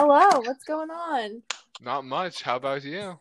Hello, 0.00 0.42
what's 0.42 0.62
going 0.62 0.90
on? 0.90 1.42
Not 1.80 2.04
much. 2.04 2.40
How 2.40 2.54
about 2.54 2.84
you? 2.84 3.18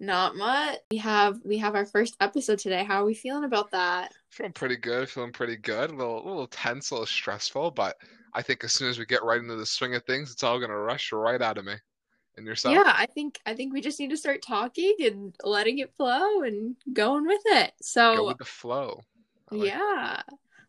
Not 0.00 0.34
much. 0.34 0.80
We 0.90 0.96
have 0.96 1.38
we 1.44 1.58
have 1.58 1.76
our 1.76 1.86
first 1.86 2.16
episode 2.18 2.58
today. 2.58 2.82
How 2.82 3.02
are 3.02 3.04
we 3.04 3.14
feeling 3.14 3.44
about 3.44 3.70
that? 3.70 4.10
Feeling 4.30 4.52
pretty 4.52 4.78
good. 4.78 5.08
Feeling 5.08 5.30
pretty 5.30 5.56
good. 5.56 5.92
A 5.92 5.94
little, 5.94 6.20
a 6.20 6.26
little 6.26 6.48
tense, 6.48 6.90
a 6.90 6.94
little 6.94 7.06
stressful, 7.06 7.70
but 7.70 7.94
I 8.34 8.42
think 8.42 8.64
as 8.64 8.72
soon 8.72 8.90
as 8.90 8.98
we 8.98 9.06
get 9.06 9.22
right 9.22 9.38
into 9.40 9.54
the 9.54 9.64
swing 9.64 9.94
of 9.94 10.02
things, 10.02 10.32
it's 10.32 10.42
all 10.42 10.58
gonna 10.58 10.76
rush 10.76 11.12
right 11.12 11.40
out 11.40 11.56
of 11.56 11.64
me. 11.64 11.74
And 12.36 12.44
yourself? 12.48 12.74
Yeah, 12.74 12.92
I 12.96 13.06
think 13.06 13.38
I 13.46 13.54
think 13.54 13.72
we 13.72 13.80
just 13.80 14.00
need 14.00 14.10
to 14.10 14.16
start 14.16 14.42
talking 14.42 14.96
and 15.04 15.32
letting 15.44 15.78
it 15.78 15.94
flow 15.96 16.42
and 16.42 16.74
going 16.92 17.28
with 17.28 17.42
it. 17.44 17.74
So 17.80 18.16
Go 18.16 18.26
with 18.26 18.38
the 18.38 18.44
flow. 18.44 19.02
Like- 19.52 19.68
yeah, 19.68 20.22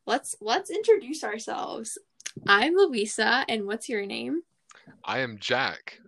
let's 0.06 0.36
let's 0.42 0.70
introduce 0.70 1.24
ourselves. 1.24 1.98
I'm 2.46 2.76
Luisa, 2.76 3.46
and 3.50 3.66
what's 3.66 3.90
your 3.90 4.06
name? 4.06 4.44
I 5.04 5.20
am 5.20 5.38
Jack. 5.40 6.00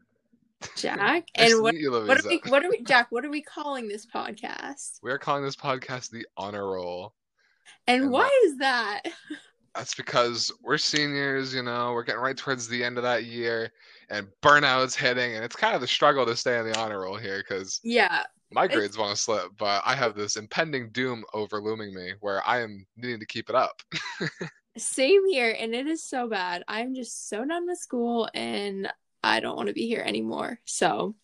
Jack. 0.76 0.98
Nice 1.38 1.52
and 1.54 1.62
what 1.62 1.76
what 2.08 2.26
are 2.26 2.30
we 2.30 2.42
what 2.48 2.66
are 2.66 2.70
we 2.70 2.84
Jack? 2.84 3.08
What 3.12 3.26
are 3.26 3.30
we 3.30 3.42
calling 3.42 3.88
this 3.88 4.06
podcast? 4.06 5.00
We 5.04 5.12
are 5.12 5.18
calling 5.18 5.44
this 5.44 5.56
podcast 5.56 6.10
the 6.10 6.26
Honor 6.38 6.72
Roll. 6.72 7.14
And 7.88 8.04
And 8.04 8.12
why 8.12 8.30
is 8.46 8.58
that? 8.58 9.02
That's 9.76 9.94
because 9.94 10.54
we're 10.64 10.78
seniors, 10.78 11.54
you 11.54 11.62
know, 11.62 11.92
we're 11.92 12.04
getting 12.04 12.22
right 12.22 12.38
towards 12.38 12.68
the 12.68 12.82
end 12.82 12.98
of 12.98 13.04
that 13.04 13.26
year, 13.26 13.72
and 14.10 14.28
burnout's 14.42 14.96
hitting, 14.96 15.36
and 15.36 15.44
it's 15.44 15.56
kind 15.56 15.76
of 15.76 15.82
the 15.82 15.88
struggle 15.88 16.26
to 16.26 16.36
stay 16.36 16.58
on 16.58 16.66
the 16.66 16.78
honor 16.80 17.02
roll 17.02 17.18
here 17.18 17.40
because 17.40 17.82
Yeah, 17.84 18.24
my 18.52 18.68
grades 18.68 18.98
want 18.98 19.16
to 19.16 19.22
slip, 19.22 19.52
but 19.58 19.82
I 19.86 19.96
have 19.96 20.16
this 20.16 20.38
impending 20.38 20.92
doom 20.92 21.26
overlooming 21.34 21.94
me 21.94 22.14
where 22.22 22.42
I 22.48 22.62
am 22.62 22.86
needing 22.96 23.20
to 23.20 23.26
keep 23.26 23.50
it 23.50 23.56
up. 23.56 23.82
Same 24.78 25.28
here, 25.30 25.56
and 25.58 25.74
it 25.74 25.88
is 25.88 26.04
so 26.04 26.28
bad. 26.28 26.64
I'm 26.68 26.96
just 26.96 27.30
so 27.30 27.46
done 27.46 27.68
with 27.68 27.78
school 27.78 28.30
and 28.34 28.92
I 29.24 29.40
don't 29.40 29.56
want 29.56 29.68
to 29.68 29.74
be 29.74 29.88
here 29.88 30.04
anymore. 30.06 30.60
So 30.66 31.16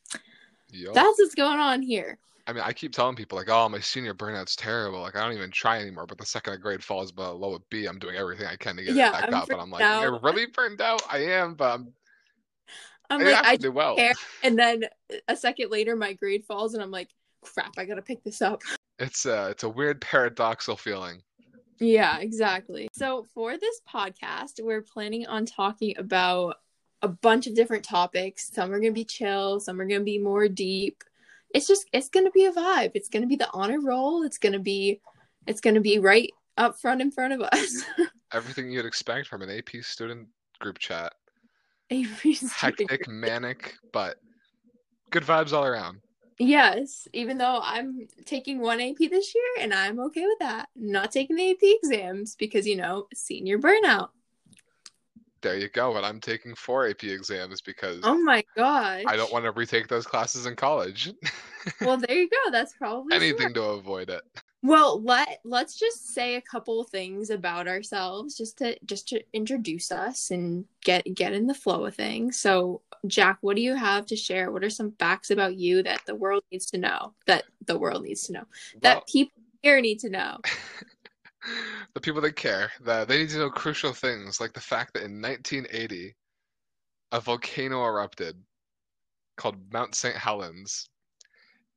Yup. 0.72 0.94
that's 0.94 1.20
what's 1.20 1.36
going 1.36 1.60
on 1.60 1.82
here. 1.82 2.18
I 2.48 2.54
mean, 2.54 2.64
I 2.66 2.74
keep 2.74 2.92
telling 2.92 3.16
people 3.16 3.38
like, 3.38 3.50
"Oh, 3.50 3.70
my 3.70 3.80
senior 3.80 4.14
burnout's 4.14 4.56
terrible. 4.56 5.02
Like, 5.02 5.16
I 5.16 5.22
don't 5.24 5.34
even 5.34 5.52
try 5.52 5.80
anymore." 5.80 6.08
But 6.08 6.18
the 6.18 6.26
second 6.26 6.54
a 6.54 6.58
grade 6.58 6.84
falls 6.84 7.12
below 7.12 7.54
a 7.56 7.60
B, 7.70 7.86
I'm 7.86 8.00
doing 8.00 8.16
everything 8.16 8.48
I 8.48 8.56
can 8.56 8.76
to 8.78 8.84
get 8.84 8.96
Yeah, 8.96 9.10
it 9.10 9.12
back 9.14 9.28
I'm 9.28 9.34
up. 9.36 9.50
And 9.52 9.62
I'm 9.62 9.70
like, 9.70 9.84
out. 9.84 10.02
"You're 10.02 10.20
really 10.20 10.48
burned 10.48 10.82
out." 10.82 11.02
I 11.10 11.20
am, 11.20 11.54
but 11.54 11.76
I'm, 11.76 11.94
I'm 13.12 13.22
I 13.22 13.32
like, 13.32 13.46
I 13.46 13.56
do 13.58 13.72
well. 13.72 13.96
care. 13.96 14.14
and 14.44 14.58
then 14.58 14.86
a 15.28 15.36
second 15.36 15.70
later, 15.70 15.96
my 15.96 16.14
grade 16.14 16.46
falls, 16.46 16.74
and 16.74 16.82
I'm 16.82 16.92
like, 16.92 17.10
crap, 17.42 17.74
I 17.78 17.86
gotta 17.86 18.02
pick 18.02 18.24
this 18.24 18.42
up. 18.42 18.62
It's 18.98 19.26
a, 19.26 19.50
it's 19.50 19.64
a 19.64 19.70
weird 19.70 20.00
paradoxical 20.02 20.78
feeling. 20.78 21.22
Yeah, 21.82 22.20
exactly. 22.20 22.90
So 22.94 23.26
for 23.34 23.58
this 23.58 23.82
podcast, 23.92 24.62
we're 24.62 24.84
planning 24.84 25.26
on 25.26 25.48
talking 25.48 25.96
about 25.98 26.58
a 27.02 27.08
bunch 27.08 27.48
of 27.48 27.56
different 27.56 27.84
topics. 27.84 28.52
Some 28.54 28.72
are 28.72 28.80
gonna 28.80 28.92
be 28.92 29.04
chill, 29.04 29.60
some 29.60 29.82
are 29.82 29.88
gonna 29.88 30.04
be 30.04 30.20
more 30.20 30.48
deep. 30.48 31.04
It's 31.56 31.68
just 31.68 31.88
it's 31.92 32.10
gonna 32.10 32.30
be 32.30 32.46
a 32.46 32.52
vibe. 32.52 32.92
It's 32.94 33.10
gonna 33.10 33.26
be 33.26 33.36
the 33.36 33.50
honor 33.52 33.82
roll. 33.82 34.22
It's 34.22 34.38
gonna 34.38 34.60
be 34.60 35.02
it's 35.48 35.60
gonna 35.60 35.82
be 35.82 35.98
right 35.98 36.30
up 36.56 36.80
front 36.80 37.02
in 37.02 37.10
front 37.10 37.34
of 37.34 37.42
us. 37.42 37.84
Everything 38.32 38.72
you'd 38.72 38.86
expect 38.86 39.28
from 39.28 39.42
an 39.42 39.50
AP 39.50 39.84
student 39.84 40.28
group 40.60 40.78
chat. 40.78 41.14
Avery's 41.90 42.42
doing 42.42 42.52
Hectic, 42.56 43.08
manic, 43.10 43.76
but 43.92 44.18
good 45.10 45.24
vibes 45.24 45.52
all 45.52 45.66
around. 45.66 46.00
Yes, 46.44 47.08
even 47.14 47.38
though 47.38 47.60
I'm 47.62 48.08
taking 48.26 48.60
one 48.60 48.82
AP 48.82 48.98
this 48.98 49.36
year 49.36 49.44
and 49.60 49.74
I'm 49.74 50.00
okay 50.00 50.26
with 50.26 50.40
that. 50.40 50.70
not 50.76 51.12
taking 51.12 51.36
the 51.36 51.52
AP 51.52 51.60
exams 51.62 52.36
because, 52.36 52.66
you 52.66 52.76
know, 52.76 53.08
senior 53.14 53.60
burnout. 53.60 54.10
There 55.42 55.58
you 55.58 55.70
go. 55.70 55.96
And 55.98 56.06
I'm 56.06 56.20
taking 56.20 56.54
four 56.56 56.88
AP 56.88 57.04
exams 57.04 57.62
because 57.62 58.00
Oh 58.04 58.18
my 58.22 58.44
gosh. 58.56 59.04
I 59.08 59.16
don't 59.16 59.32
want 59.32 59.46
to 59.46 59.52
retake 59.52 59.88
those 59.88 60.06
classes 60.06 60.46
in 60.46 60.56
college. 60.56 61.14
Well, 61.80 61.98
there 61.98 62.18
you 62.18 62.28
go. 62.28 62.50
That's 62.52 62.74
probably 62.74 63.16
Anything 63.16 63.38
smart. 63.38 63.54
to 63.54 63.62
avoid 63.64 64.10
it. 64.10 64.24
Well, 64.64 65.00
let 65.04 65.42
let's 65.44 65.78
just 65.78 66.08
say 66.12 66.34
a 66.36 66.42
couple 66.42 66.84
things 66.86 67.30
about 67.30 67.68
ourselves 67.68 68.36
just 68.36 68.58
to 68.60 68.80
just 68.84 69.08
to 69.10 69.22
introduce 69.32 69.92
us 69.92 70.32
and 70.32 70.66
get 70.84 71.04
get 71.14 71.34
in 71.34 71.46
the 71.46 71.54
flow 71.54 71.86
of 71.86 71.94
things. 71.96 72.40
So, 72.40 72.82
Jack, 73.08 73.40
what 73.42 73.56
do 73.56 73.62
you 73.62 73.76
have 73.76 74.06
to 74.08 74.16
share? 74.16 74.52
What 74.52 74.64
are 74.64 74.70
some 74.70 74.92
facts 75.00 75.32
about 75.32 75.56
you 75.56 75.82
that 75.84 76.02
the 76.06 76.16
world 76.16 76.44
needs 76.52 76.68
to 76.68 76.78
know? 76.78 77.14
That 77.26 77.44
the 77.66 77.78
world 77.78 78.04
needs 78.04 78.28
to 78.28 78.34
know. 78.34 78.44
That 78.82 78.96
Well, 78.96 79.04
people 79.08 79.42
here 79.62 79.82
need 79.82 80.00
to 80.00 80.10
know. 80.10 80.38
the 81.94 82.02
people 82.02 82.22
that 82.22 82.36
care, 82.36 82.72
that 82.82 83.08
they 83.08 83.20
need 83.20 83.30
to 83.30 83.40
know 83.40 83.50
crucial 83.50 83.94
things 83.94 84.40
like 84.40 84.54
the 84.54 84.60
fact 84.60 84.94
that 84.94 85.04
in 85.04 85.22
1980, 85.22 86.16
a 87.12 87.20
volcano 87.20 87.84
erupted 87.86 88.36
called 89.38 89.56
Mount 89.74 89.96
St. 89.96 90.16
Helens, 90.16 90.90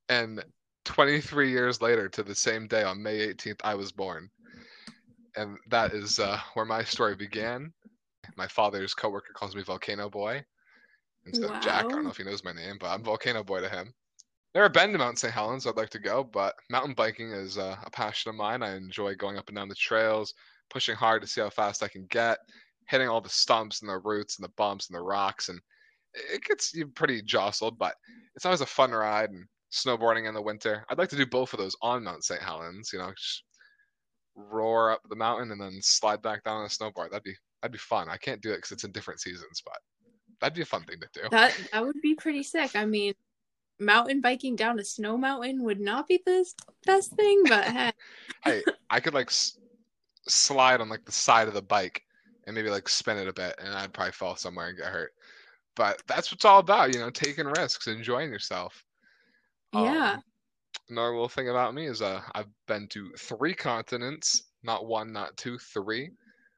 and 0.09 0.45
23 0.85 1.51
years 1.51 1.81
later, 1.81 2.09
to 2.11 2.23
the 2.23 2.35
same 2.35 2.69
day 2.69 2.83
on 2.83 3.03
May 3.03 3.27
18th, 3.29 3.61
I 3.65 3.75
was 3.75 3.91
born, 3.91 4.29
and 5.37 5.57
that 5.71 5.95
is 5.95 6.19
uh, 6.19 6.39
where 6.53 6.67
my 6.67 6.85
story 6.85 7.17
began. 7.17 7.73
My 8.37 8.47
father's 8.47 8.95
coworker 8.95 9.33
calls 9.35 9.57
me 9.57 9.63
Volcano 9.63 10.11
Boy 10.11 10.45
instead 11.27 11.51
of 11.51 11.63
Jack. 11.63 11.87
I 11.87 11.89
don't 11.89 12.05
know 12.05 12.11
if 12.11 12.17
he 12.17 12.25
knows 12.25 12.45
my 12.45 12.53
name, 12.53 12.77
but 12.79 12.89
I'm 12.89 13.03
Volcano 13.03 13.43
Boy 13.43 13.61
to 13.61 13.69
him. 13.69 13.93
Never 14.55 14.69
been 14.69 14.93
to 14.93 14.99
Mount 14.99 15.19
St. 15.19 15.33
Helens. 15.33 15.67
I'd 15.67 15.77
like 15.77 15.91
to 15.91 15.99
go, 15.99 16.23
but 16.23 16.55
mountain 16.71 16.95
biking 16.95 17.33
is 17.33 17.59
uh, 17.59 17.77
a 17.85 17.91
passion 17.91 18.31
of 18.31 18.37
mine. 18.37 18.63
I 18.63 18.77
enjoy 18.77 19.15
going 19.17 19.37
up 19.37 19.49
and 19.49 19.57
down 19.57 19.69
the 19.69 19.75
trails, 19.75 20.33
pushing 20.71 20.95
hard 20.95 21.23
to 21.23 21.29
see 21.29 21.41
how 21.41 21.51
fast 21.51 21.83
I 21.83 21.89
can 21.89 22.07
get, 22.07 22.39
hitting 22.89 23.09
all 23.09 23.21
the 23.21 23.29
stumps 23.29 23.81
and 23.83 23.91
the 23.91 23.99
roots 23.99 24.39
and 24.39 24.45
the 24.45 24.53
bumps 24.57 24.89
and 24.89 24.97
the 24.97 25.03
rocks, 25.03 25.49
and 25.49 25.61
it 26.15 26.43
gets 26.45 26.73
you 26.73 26.87
pretty 26.87 27.21
jostled, 27.23 27.79
but 27.79 27.95
it's 28.37 28.47
always 28.47 28.61
a 28.61 28.67
fun 28.67 28.93
ride. 28.93 29.31
And 29.31 29.47
snowboarding 29.75 30.29
in 30.29 30.35
the 30.35 30.43
winter. 30.43 30.85
I'd 30.89 30.99
like 30.99 31.09
to 31.11 31.17
do 31.17 31.27
both 31.27 31.53
of 31.53 31.59
those 31.59 31.77
on 31.83 32.05
Mount 32.05 32.25
St. 32.25 32.41
Helens. 32.41 32.91
You 32.93 33.01
know, 33.01 33.13
just 33.17 33.43
roar 34.37 34.93
up 34.93 35.01
the 35.09 35.17
mountain 35.17 35.51
and 35.53 35.61
then 35.61 35.79
slide 35.81 36.23
back 36.23 36.45
down 36.45 36.59
on 36.59 36.67
a 36.67 36.69
snowboard. 36.69 37.11
That'd 37.11 37.25
be 37.25 37.35
that'd 37.61 37.73
be 37.73 37.79
fun. 37.79 38.09
I 38.09 38.17
can't 38.17 38.41
do 38.41 38.53
it 38.53 38.57
because 38.57 38.73
it's 38.73 38.85
in 38.85 38.93
different 38.93 39.21
seasons, 39.21 39.63
but 39.65 39.79
that'd 40.41 40.55
be 40.55 40.63
a 40.63 40.67
fun 40.67 40.85
thing 40.85 41.01
to 41.01 41.09
do. 41.23 41.29
That 41.31 41.59
that 41.73 41.85
would 41.85 42.01
be 42.03 42.15
pretty 42.15 42.43
sick. 42.43 42.77
I 42.77 42.85
mean, 42.87 43.15
mountain 43.79 44.21
biking 44.21 44.57
down 44.57 44.79
a 44.79 44.85
snow 44.85 45.17
mountain 45.17 45.63
would 45.65 45.81
not 45.81 46.07
be 46.07 46.23
the 46.25 46.47
best 46.87 47.15
thing, 47.15 47.43
but 47.49 47.65
hey, 47.69 47.93
hey, 48.45 48.63
I 48.91 49.01
could 49.01 49.15
like 49.15 49.29
s- 49.29 49.59
slide 50.29 50.81
on 50.81 50.89
like 50.89 51.05
the 51.05 51.13
side 51.13 51.49
of 51.49 51.55
the 51.55 51.63
bike 51.63 52.03
and 52.47 52.55
maybe 52.55 52.71
like 52.71 52.89
spin 52.89 53.19
it 53.19 53.29
a 53.29 53.33
bit, 53.33 53.55
and 53.59 53.75
I'd 53.75 53.93
probably 53.93 54.13
fall 54.13 54.37
somewhere 54.37 54.69
and 54.69 54.79
get 54.79 54.87
hurt. 54.87 55.13
But 55.77 56.03
that's 56.07 56.31
what 56.31 56.37
it's 56.37 56.45
all 56.45 56.61
about, 56.61 56.95
you 56.95 57.01
know, 57.01 57.11
taking 57.11 57.47
risks, 57.47 57.87
enjoying 57.89 58.31
yourself. 58.31 58.85
yeah. 59.73 60.13
Um, 60.15 60.23
another 60.89 61.11
little 61.11 61.29
thing 61.29 61.49
about 61.49 61.75
me 61.75 61.87
is 61.87 62.03
uh, 62.03 62.21
I've 62.35 62.49
been 62.69 62.87
to 62.89 63.11
three 63.19 63.55
continents, 63.55 64.45
not 64.63 64.87
one, 64.87 65.13
not 65.13 65.37
two, 65.37 65.59
three. 65.59 66.11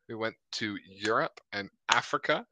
We 0.09 0.15
went 0.15 0.35
to 0.53 0.77
Europe 0.87 1.41
and 1.53 1.71
Africa. 1.91 2.47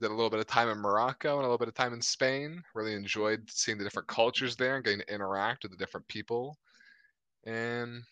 Did 0.00 0.10
a 0.10 0.14
little 0.14 0.30
bit 0.30 0.40
of 0.40 0.46
time 0.46 0.68
in 0.68 0.78
Morocco 0.78 1.36
and 1.36 1.40
a 1.40 1.42
little 1.42 1.58
bit 1.58 1.68
of 1.68 1.74
time 1.74 1.92
in 1.92 2.00
Spain. 2.00 2.62
Really 2.74 2.94
enjoyed 2.94 3.42
seeing 3.48 3.78
the 3.78 3.84
different 3.84 4.08
cultures 4.08 4.54
there 4.54 4.76
and 4.76 4.84
getting 4.84 5.00
to 5.00 5.14
interact 5.14 5.64
with 5.64 5.72
the 5.72 5.78
different 5.78 6.06
people 6.08 6.56
and 7.44 8.02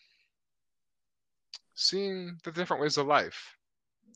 seeing 1.75 2.37
the 2.43 2.51
different 2.51 2.81
ways 2.81 2.97
of 2.97 3.07
life. 3.07 3.55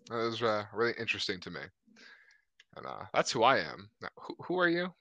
That 0.09 0.15
was 0.15 0.41
uh, 0.41 0.65
really 0.73 0.93
interesting 0.99 1.39
to 1.41 1.51
me. 1.51 1.61
And 2.75 2.85
uh, 2.85 3.05
that's 3.13 3.31
who 3.31 3.43
I 3.43 3.59
am. 3.59 3.89
Now, 4.01 4.09
who, 4.17 4.35
who 4.43 4.59
are 4.59 4.69
you? 4.69 4.93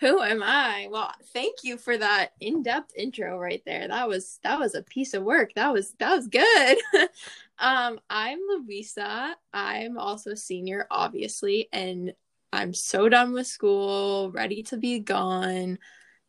Who 0.00 0.22
am 0.22 0.42
I? 0.44 0.86
Well, 0.90 1.12
thank 1.32 1.64
you 1.64 1.76
for 1.76 1.96
that 1.96 2.30
in-depth 2.40 2.92
intro 2.96 3.36
right 3.36 3.62
there. 3.66 3.88
That 3.88 4.08
was 4.08 4.38
that 4.44 4.60
was 4.60 4.76
a 4.76 4.82
piece 4.82 5.12
of 5.12 5.24
work. 5.24 5.54
That 5.54 5.72
was 5.72 5.92
that 5.98 6.14
was 6.14 6.28
good. 6.28 6.78
um, 7.58 7.98
I'm 8.08 8.38
Luisa. 8.48 9.34
I'm 9.52 9.98
also 9.98 10.32
a 10.32 10.36
senior, 10.36 10.86
obviously, 10.90 11.68
and 11.72 12.12
I'm 12.52 12.74
so 12.74 13.08
done 13.08 13.32
with 13.32 13.48
school, 13.48 14.30
ready 14.30 14.62
to 14.64 14.76
be 14.76 15.00
gone. 15.00 15.78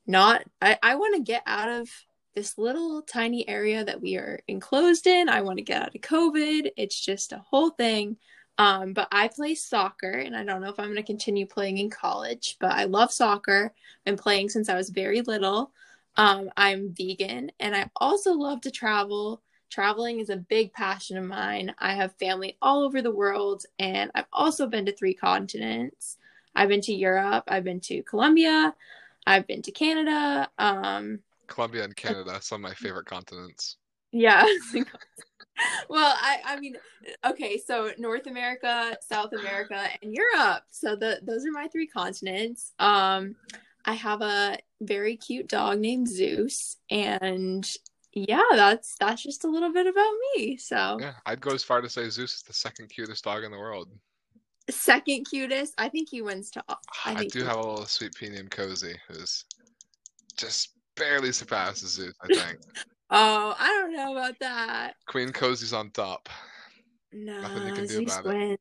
Not 0.07 0.43
I, 0.61 0.79
I 0.81 0.95
want 0.95 1.15
to 1.17 1.21
get 1.21 1.43
out 1.45 1.69
of 1.69 1.89
this 2.35 2.57
little 2.57 3.03
tiny 3.03 3.47
area 3.47 3.83
that 3.85 4.01
we 4.01 4.15
are 4.17 4.39
enclosed 4.47 5.05
in. 5.05 5.29
I 5.29 5.41
want 5.41 5.57
to 5.57 5.63
get 5.63 5.83
out 5.83 5.95
of 5.95 6.01
COVID. 6.01 6.71
It's 6.75 6.99
just 6.99 7.33
a 7.33 7.43
whole 7.45 7.69
thing. 7.69 8.17
Um, 8.59 8.91
but 8.91 9.07
I 9.09 9.29
play 9.29 9.55
soccer, 9.55 10.11
and 10.11 10.35
I 10.35 10.43
don't 10.43 10.61
know 10.61 10.69
if 10.69 10.77
I'm 10.79 10.87
going 10.87 10.97
to 10.97 11.03
continue 11.03 11.45
playing 11.45 11.77
in 11.77 11.89
college, 11.89 12.57
but 12.59 12.73
I 12.73 12.83
love 12.83 13.11
soccer. 13.11 13.73
I've 13.73 14.05
been 14.05 14.17
playing 14.17 14.49
since 14.49 14.67
I 14.67 14.75
was 14.75 14.89
very 14.89 15.21
little. 15.21 15.71
Um, 16.17 16.51
I'm 16.57 16.93
vegan, 16.93 17.53
and 17.61 17.73
I 17.73 17.89
also 17.95 18.33
love 18.33 18.59
to 18.61 18.71
travel. 18.71 19.41
Traveling 19.69 20.19
is 20.19 20.29
a 20.29 20.35
big 20.35 20.73
passion 20.73 21.15
of 21.15 21.23
mine. 21.23 21.73
I 21.79 21.93
have 21.93 22.13
family 22.17 22.57
all 22.61 22.83
over 22.83 23.01
the 23.01 23.15
world, 23.15 23.65
and 23.79 24.11
I've 24.13 24.25
also 24.33 24.67
been 24.67 24.85
to 24.87 24.91
three 24.91 25.13
continents. 25.13 26.17
I've 26.53 26.67
been 26.67 26.81
to 26.81 26.93
Europe, 26.93 27.45
I've 27.47 27.63
been 27.63 27.79
to 27.81 28.03
Colombia, 28.03 28.75
I've 29.25 29.47
been 29.47 29.61
to 29.61 29.71
Canada. 29.71 30.49
Um, 30.57 31.19
Colombia 31.47 31.85
and 31.85 31.95
Canada, 31.95 32.39
some 32.41 32.65
of 32.65 32.69
my 32.69 32.75
favorite 32.75 33.05
continents. 33.05 33.77
Yeah. 34.11 34.45
well, 35.89 36.15
I 36.17 36.39
I 36.45 36.59
mean, 36.59 36.75
okay, 37.25 37.57
so 37.57 37.91
North 37.97 38.27
America, 38.27 38.97
South 39.07 39.33
America, 39.33 39.87
and 40.01 40.13
Europe. 40.13 40.63
So 40.69 40.95
the 40.95 41.19
those 41.23 41.45
are 41.45 41.51
my 41.51 41.67
three 41.67 41.87
continents. 41.87 42.73
Um 42.79 43.35
I 43.85 43.93
have 43.93 44.21
a 44.21 44.57
very 44.81 45.15
cute 45.17 45.47
dog 45.47 45.79
named 45.79 46.07
Zeus 46.07 46.77
and 46.89 47.67
yeah, 48.13 48.41
that's 48.51 48.95
that's 48.99 49.23
just 49.23 49.43
a 49.43 49.49
little 49.49 49.71
bit 49.71 49.87
about 49.87 50.13
me. 50.35 50.57
So 50.57 50.97
Yeah, 50.99 51.13
I'd 51.25 51.41
go 51.41 51.51
as 51.51 51.63
far 51.63 51.81
to 51.81 51.89
say 51.89 52.09
Zeus 52.09 52.35
is 52.35 52.43
the 52.43 52.53
second 52.53 52.89
cutest 52.89 53.23
dog 53.23 53.43
in 53.43 53.51
the 53.51 53.57
world. 53.57 53.89
second 54.69 55.25
cutest, 55.25 55.73
I 55.77 55.89
think 55.89 56.09
he 56.09 56.21
wins 56.21 56.49
top. 56.51 56.65
I 57.05 57.21
I, 57.21 57.25
do 57.27 57.43
have 57.43 57.57
a 57.57 57.59
little 57.59 57.85
sweet 57.85 58.13
pea 58.15 58.29
named 58.29 58.51
Cozy, 58.51 58.95
who's 59.07 59.45
just 60.37 60.73
barely 60.95 61.31
surpasses 61.31 61.91
Zeus, 61.91 62.13
I 62.21 62.27
think. 62.27 62.59
Oh, 63.09 63.55
I 63.57 63.67
don't 63.69 63.93
know 63.95 64.11
about 64.15 64.39
that. 64.39 64.95
Queen 65.07 65.29
Cozy's 65.29 65.73
on 65.73 65.89
top. 65.91 66.29
No, 67.11 67.41
Nothing 67.41 67.65
you 67.65 67.73
can 67.73 67.87
do 67.87 67.93
Zeus 67.99 68.19
about 68.19 68.25
it. 68.25 68.59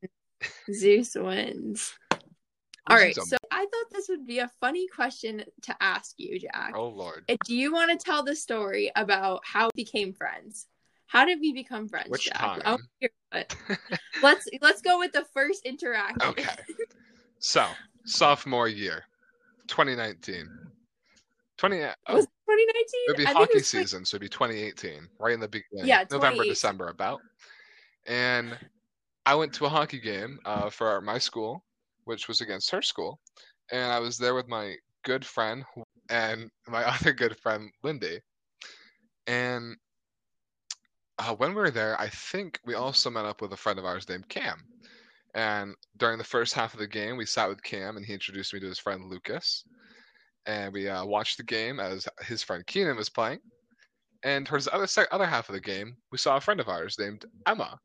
wins. 0.71 0.79
Zeus 0.79 1.15
wins. 1.15 1.95
All 2.91 2.97
right, 2.97 3.15
so 3.15 3.37
I 3.51 3.61
thought 3.67 3.91
this 3.93 4.09
would 4.09 4.27
be 4.27 4.39
a 4.39 4.51
funny 4.61 4.89
question 4.89 5.45
to 5.63 5.77
ask 5.81 6.15
you, 6.17 6.39
Jack. 6.39 6.73
Oh 6.75 6.89
lord. 6.89 7.25
Do 7.45 7.55
you 7.55 7.71
want 7.71 7.91
to 7.91 8.03
tell 8.03 8.23
the 8.23 8.35
story 8.35 8.91
about 8.97 9.43
how 9.45 9.69
we 9.75 9.85
became 9.85 10.15
friends? 10.15 10.67
How 11.07 11.27
did 11.27 11.41
we 11.41 11.53
become 11.53 11.89
friends, 11.89 12.09
Which 12.09 12.25
Jack? 12.25 12.41
time? 12.41 12.63
Oh, 12.65 12.79
wanna 13.33 13.45
let's 14.23 14.47
let's 14.63 14.81
go 14.81 14.99
with 14.99 15.13
the 15.13 15.27
first 15.35 15.67
interaction. 15.67 16.31
Okay. 16.31 16.49
So, 17.41 17.69
sophomore 18.05 18.69
year, 18.69 19.05
2019. 19.69 20.49
20, 21.59 21.83
oh, 21.83 22.15
Was 22.15 22.25
it 22.25 22.31
2019? 22.47 22.85
It 23.07 23.09
would 23.09 23.17
be 23.17 23.27
I 23.27 23.33
hockey 23.33 23.59
it 23.59 23.67
season, 23.67 24.05
so 24.05 24.17
it'd 24.17 24.23
be 24.23 24.29
2018, 24.29 25.09
right 25.19 25.35
in 25.35 25.41
the 25.41 25.49
beginning. 25.49 25.87
Yeah, 25.87 26.05
November, 26.11 26.45
December, 26.45 26.89
about. 26.89 27.21
And 28.07 28.57
I 29.27 29.35
went 29.35 29.53
to 29.55 29.67
a 29.67 29.69
hockey 29.69 30.01
game 30.01 30.39
uh, 30.45 30.71
for 30.71 31.01
my 31.01 31.19
school, 31.19 31.65
which 32.05 32.29
was 32.29 32.41
against 32.41 32.71
her 32.71 32.81
school. 32.81 33.21
And 33.71 33.93
I 33.93 33.99
was 33.99 34.17
there 34.17 34.35
with 34.35 34.49
my 34.49 34.77
good 35.05 35.25
friend 35.25 35.65
and 36.09 36.51
my 36.67 36.85
other 36.89 37.13
good 37.13 37.39
friend, 37.39 37.71
Lindy. 37.83 38.21
And 39.27 39.77
uh, 41.19 41.35
when 41.35 41.51
we 41.51 41.61
were 41.61 41.71
there, 41.71 42.01
I 42.01 42.09
think 42.09 42.61
we 42.65 42.75
also 42.75 43.11
met 43.11 43.27
up 43.27 43.43
with 43.43 43.53
a 43.53 43.57
friend 43.57 43.79
of 43.79 43.85
ours 43.85 44.09
named 44.09 44.29
Cam. 44.29 44.63
And 45.35 45.75
during 45.99 46.19
the 46.19 46.25
first 46.25 46.55
half 46.55 46.73
of 46.73 46.81
the 46.81 46.87
game, 46.87 47.17
we 47.17 47.27
sat 47.27 47.49
with 47.49 47.63
Cam 47.63 47.97
and 47.97 48.07
he 48.07 48.15
introduced 48.15 48.55
me 48.55 48.61
to 48.61 48.67
his 48.67 48.79
friend 48.79 49.05
Lucas. 49.11 49.65
And 50.49 50.73
we 50.73 50.89
uh, 50.89 51.05
watched 51.05 51.37
the 51.37 51.45
game 51.45 51.79
as 51.79 52.09
his 52.23 52.43
friend 52.43 52.67
Keenan 52.67 52.97
was 52.97 53.11
playing. 53.11 53.39
And 54.25 54.47
towards 54.47 54.65
the 54.65 54.75
other 54.75 54.89
other 55.13 55.27
half 55.27 55.49
of 55.49 55.55
the 55.55 55.61
game, 55.61 55.95
we 56.11 56.19
saw 56.19 56.37
a 56.37 56.41
friend 56.41 56.59
of 56.59 56.69
ours 56.69 56.97
named 56.99 57.27
Emma. 57.47 57.79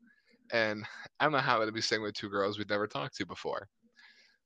And 0.52 0.84
Emma 1.20 1.40
happened 1.40 1.68
to 1.68 1.72
be 1.72 1.82
sitting 1.82 2.02
with 2.02 2.14
two 2.14 2.30
girls 2.30 2.58
we'd 2.58 2.70
never 2.70 2.86
talked 2.86 3.16
to 3.16 3.26
before. 3.26 3.68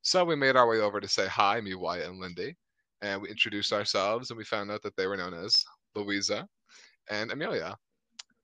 So 0.02 0.24
we 0.24 0.36
made 0.36 0.56
our 0.56 0.68
way 0.68 0.80
over 0.80 1.00
to 1.00 1.08
say 1.08 1.28
hi, 1.28 1.60
me, 1.60 1.74
Wyatt, 1.74 2.08
and 2.08 2.20
Lindy. 2.20 2.56
And 3.02 3.22
we 3.22 3.28
introduced 3.28 3.72
ourselves 3.72 4.30
and 4.30 4.36
we 4.36 4.44
found 4.44 4.70
out 4.70 4.82
that 4.82 4.96
they 4.96 5.06
were 5.06 5.16
known 5.16 5.32
as 5.32 5.64
Luisa 5.94 6.46
and 7.08 7.30
Amelia. 7.30 7.76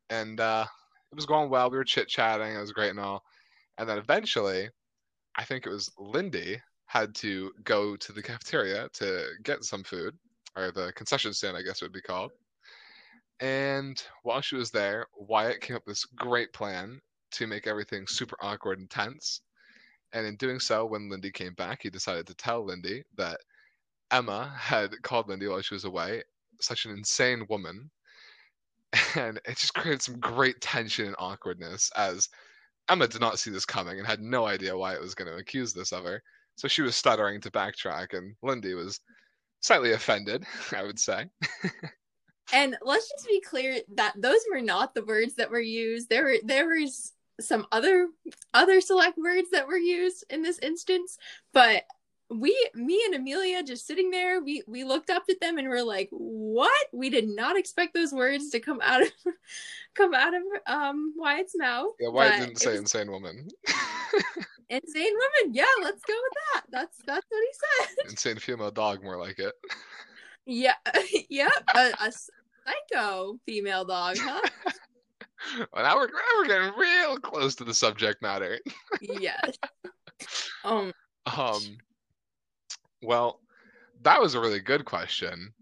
And 0.08 0.38
uh, 0.38 0.66
it 1.10 1.16
was 1.16 1.26
going 1.26 1.50
well. 1.50 1.68
We 1.68 1.76
were 1.76 1.84
chit 1.84 2.08
chatting. 2.08 2.54
It 2.54 2.60
was 2.60 2.72
great 2.72 2.90
and 2.90 3.00
all. 3.00 3.22
And 3.78 3.88
then 3.88 3.98
eventually, 3.98 4.70
I 5.34 5.44
think 5.44 5.66
it 5.66 5.70
was 5.70 5.90
Lindy 5.98 6.60
had 6.94 7.12
to 7.16 7.52
go 7.64 7.96
to 7.96 8.12
the 8.12 8.22
cafeteria 8.22 8.88
to 8.94 9.30
get 9.42 9.64
some 9.64 9.82
food, 9.82 10.16
or 10.56 10.70
the 10.70 10.92
concession 10.94 11.34
stand, 11.34 11.56
I 11.56 11.62
guess 11.62 11.82
it 11.82 11.84
would 11.86 11.92
be 11.92 12.00
called. 12.00 12.30
And 13.40 14.00
while 14.22 14.40
she 14.40 14.54
was 14.54 14.70
there, 14.70 15.06
Wyatt 15.16 15.60
came 15.60 15.76
up 15.76 15.82
with 15.86 15.96
this 15.96 16.04
great 16.04 16.52
plan 16.52 17.00
to 17.32 17.48
make 17.48 17.66
everything 17.66 18.06
super 18.06 18.36
awkward 18.40 18.78
and 18.78 18.88
tense. 18.88 19.40
And 20.12 20.24
in 20.26 20.36
doing 20.36 20.60
so, 20.60 20.86
when 20.86 21.10
Lindy 21.10 21.32
came 21.32 21.54
back, 21.54 21.82
he 21.82 21.90
decided 21.90 22.28
to 22.28 22.34
tell 22.34 22.64
Lindy 22.64 23.02
that 23.16 23.40
Emma 24.12 24.54
had 24.58 25.02
called 25.02 25.28
Lindy 25.28 25.48
while 25.48 25.62
she 25.62 25.74
was 25.74 25.84
away, 25.84 26.22
such 26.60 26.86
an 26.86 26.92
insane 26.92 27.46
woman. 27.48 27.90
And 29.16 29.40
it 29.44 29.56
just 29.58 29.74
created 29.74 30.02
some 30.02 30.20
great 30.20 30.60
tension 30.60 31.06
and 31.06 31.16
awkwardness 31.18 31.90
as 31.96 32.28
Emma 32.88 33.08
did 33.08 33.20
not 33.20 33.38
see 33.38 33.50
this 33.50 33.66
coming 33.66 33.98
and 33.98 34.06
had 34.06 34.20
no 34.20 34.46
idea 34.46 34.76
why 34.76 34.94
it 34.94 35.00
was 35.00 35.14
going 35.14 35.30
to 35.30 35.36
accuse 35.38 35.72
this 35.72 35.92
of 35.92 36.04
her. 36.04 36.22
So 36.56 36.68
she 36.68 36.82
was 36.82 36.96
stuttering 36.96 37.40
to 37.40 37.50
backtrack, 37.50 38.16
and 38.16 38.34
Lindy 38.42 38.74
was 38.74 39.00
slightly 39.60 39.92
offended, 39.92 40.44
I 40.76 40.82
would 40.82 40.98
say. 40.98 41.26
And 42.52 42.76
let's 42.82 43.10
just 43.10 43.26
be 43.26 43.40
clear 43.40 43.80
that 43.94 44.14
those 44.16 44.40
were 44.52 44.60
not 44.60 44.94
the 44.94 45.04
words 45.04 45.34
that 45.36 45.50
were 45.50 45.60
used. 45.60 46.08
There 46.08 46.24
were 46.24 46.36
there 46.44 46.68
was 46.68 47.12
some 47.40 47.66
other 47.72 48.08
other 48.52 48.80
select 48.80 49.18
words 49.18 49.50
that 49.50 49.66
were 49.66 49.78
used 49.78 50.24
in 50.30 50.42
this 50.42 50.58
instance, 50.58 51.18
but 51.52 51.84
we 52.30 52.70
me 52.74 53.02
and 53.06 53.14
Amelia 53.14 53.62
just 53.62 53.86
sitting 53.86 54.10
there, 54.10 54.40
we 54.40 54.62
we 54.66 54.84
looked 54.84 55.10
up 55.10 55.24
at 55.28 55.40
them 55.40 55.58
and 55.58 55.68
we're 55.68 55.82
like, 55.82 56.08
"What? 56.10 56.86
We 56.92 57.10
did 57.10 57.28
not 57.28 57.56
expect 57.56 57.94
those 57.94 58.12
words 58.12 58.50
to 58.50 58.60
come 58.60 58.80
out 58.82 59.02
of 59.02 59.12
come 59.94 60.14
out 60.14 60.34
of 60.34 60.42
um 60.66 61.14
Wyatt's 61.16 61.54
mouth." 61.56 61.92
Yeah, 62.00 62.08
why 62.08 62.30
but 62.30 62.40
didn't 62.40 62.60
say 62.60 62.72
was 62.72 62.80
insane 62.80 63.10
woman? 63.10 63.48
insane 64.68 65.12
woman. 65.12 65.54
Yeah, 65.54 65.64
let's 65.82 66.02
go 66.04 66.14
with 66.14 66.32
that. 66.54 66.64
That's 66.70 66.98
that's 67.06 67.26
what 67.28 67.40
he 67.40 67.86
said. 67.86 68.10
insane 68.10 68.36
female 68.36 68.70
dog, 68.70 69.02
more 69.02 69.16
like 69.18 69.38
it. 69.38 69.54
Yeah, 70.46 70.74
yep, 71.30 71.52
a, 71.74 71.92
a 72.00 72.12
psycho 72.12 73.38
female 73.46 73.84
dog, 73.84 74.16
huh? 74.18 74.40
Well, 75.74 75.84
now 75.84 75.96
we're, 75.96 76.08
we're 76.38 76.46
getting 76.46 76.72
real 76.78 77.18
close 77.18 77.54
to 77.56 77.64
the 77.64 77.74
subject 77.74 78.22
matter. 78.22 78.58
yes. 79.02 79.58
Um. 80.64 80.90
Um, 81.26 81.76
well, 83.02 83.40
that 84.04 84.22
was 84.22 84.34
a 84.34 84.40
really 84.40 84.60
good 84.60 84.86
question, 84.86 85.52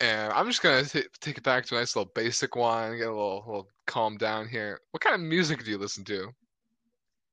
and 0.00 0.32
I'm 0.32 0.48
just 0.48 0.62
gonna 0.62 0.84
t- 0.84 1.04
take 1.20 1.38
it 1.38 1.44
back 1.44 1.64
to 1.66 1.76
a 1.76 1.78
nice 1.78 1.94
little 1.94 2.10
basic 2.12 2.56
one, 2.56 2.98
get 2.98 3.06
a 3.06 3.12
little, 3.12 3.44
little 3.46 3.68
calm 3.86 4.16
down 4.16 4.48
here. 4.48 4.80
What 4.90 5.00
kind 5.00 5.14
of 5.14 5.20
music 5.20 5.64
do 5.64 5.70
you 5.70 5.78
listen 5.78 6.04
to? 6.06 6.32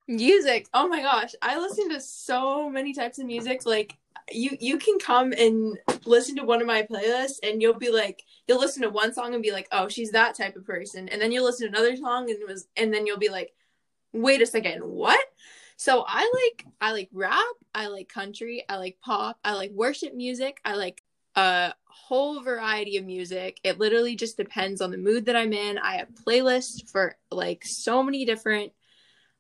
Music. 0.10 0.68
Oh 0.74 0.88
my 0.88 1.04
gosh, 1.04 1.36
I 1.40 1.60
listen 1.60 1.90
to 1.90 2.02
so 2.02 2.68
many 2.68 2.94
types 2.96 3.20
of 3.20 3.28
music. 3.28 3.64
Like 3.64 3.96
you, 4.32 4.58
you 4.60 4.80
can 4.80 4.98
come 4.98 5.34
and 5.34 5.78
listen 6.04 6.36
to 6.38 6.44
one 6.44 6.62
of 6.62 6.68
my 6.68 6.82
playlists, 6.82 7.38
and 7.44 7.62
you'll 7.62 7.78
be 7.78 7.92
like, 7.92 8.24
you'll 8.48 8.60
listen 8.60 8.82
to 8.82 8.90
one 8.90 9.14
song 9.14 9.36
and 9.36 9.44
be 9.44 9.52
like, 9.52 9.68
oh, 9.72 9.88
she's 9.88 10.10
that 10.12 10.34
type 10.34 10.56
of 10.56 10.66
person, 10.66 11.10
and 11.10 11.22
then 11.22 11.32
you'll 11.32 11.46
listen 11.46 11.72
to 11.72 11.78
another 11.78 11.96
song 11.96 12.28
and 12.28 12.42
it 12.42 12.48
was, 12.48 12.68
and 12.76 12.92
then 12.92 13.06
you'll 13.06 13.20
be 13.20 13.30
like, 13.30 13.54
wait 14.12 14.42
a 14.42 14.48
second, 14.48 14.82
what? 14.82 15.24
So 15.78 16.04
I 16.08 16.30
like, 16.34 16.66
I 16.82 16.92
like 16.92 17.10
rap, 17.14 17.46
I 17.76 17.86
like 17.88 18.10
country, 18.10 18.66
I 18.68 18.78
like 18.78 18.98
pop, 19.06 19.38
I 19.46 19.54
like 19.54 19.72
worship 19.76 20.16
music, 20.16 20.60
I 20.66 20.74
like 20.74 21.04
a 21.36 21.76
whole 21.86 22.42
variety 22.42 22.98
of 22.98 23.06
music. 23.06 23.60
It 23.64 23.78
literally 23.78 24.16
just 24.16 24.38
depends 24.38 24.82
on 24.82 24.90
the 24.90 24.98
mood 24.98 25.26
that 25.26 25.36
I'm 25.36 25.54
in. 25.54 25.78
I 25.78 25.98
have 25.98 26.10
playlists 26.10 26.90
for 26.90 27.16
like 27.30 27.62
so 27.64 28.02
many 28.02 28.26
different 28.26 28.74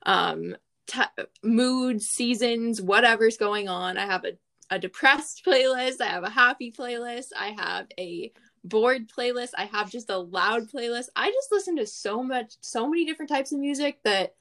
um 0.05 0.55
t- 0.89 1.23
moods 1.43 2.07
seasons 2.07 2.81
whatever's 2.81 3.37
going 3.37 3.69
on 3.69 3.97
i 3.97 4.05
have 4.05 4.25
a, 4.25 4.31
a 4.69 4.79
depressed 4.79 5.43
playlist 5.45 6.01
i 6.01 6.07
have 6.07 6.23
a 6.23 6.29
happy 6.29 6.71
playlist 6.71 7.27
i 7.37 7.49
have 7.57 7.87
a 7.99 8.31
bored 8.63 9.09
playlist 9.09 9.51
i 9.57 9.65
have 9.65 9.89
just 9.89 10.09
a 10.09 10.17
loud 10.17 10.69
playlist 10.69 11.07
i 11.15 11.29
just 11.29 11.51
listen 11.51 11.77
to 11.77 11.85
so 11.85 12.21
much 12.21 12.53
so 12.61 12.89
many 12.89 13.05
different 13.05 13.29
types 13.29 13.51
of 13.51 13.59
music 13.59 13.99
that 14.03 14.35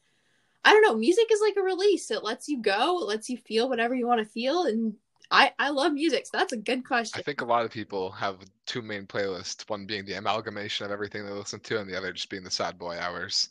i 0.64 0.72
don't 0.72 0.82
know 0.82 0.96
music 0.96 1.26
is 1.30 1.40
like 1.40 1.54
a 1.56 1.62
release 1.62 2.10
it 2.10 2.24
lets 2.24 2.48
you 2.48 2.60
go 2.60 3.00
it 3.00 3.06
lets 3.06 3.30
you 3.30 3.36
feel 3.36 3.68
whatever 3.68 3.94
you 3.94 4.06
want 4.06 4.18
to 4.18 4.24
feel 4.24 4.64
and 4.64 4.94
i 5.30 5.52
i 5.58 5.70
love 5.70 5.92
music 5.92 6.26
so 6.26 6.36
that's 6.36 6.52
a 6.52 6.56
good 6.56 6.84
question. 6.84 7.18
I 7.18 7.22
think 7.22 7.42
a 7.42 7.44
lot 7.44 7.64
of 7.64 7.70
people 7.70 8.10
have 8.12 8.38
two 8.66 8.82
main 8.82 9.06
playlists, 9.06 9.68
one 9.68 9.86
being 9.86 10.04
the 10.04 10.14
amalgamation 10.14 10.86
of 10.86 10.92
everything 10.92 11.24
they 11.24 11.32
listen 11.32 11.60
to, 11.60 11.78
and 11.80 11.88
the 11.88 11.96
other 11.96 12.12
just 12.12 12.30
being 12.30 12.44
the 12.44 12.50
sad 12.50 12.78
boy 12.78 12.96
hours. 12.98 13.50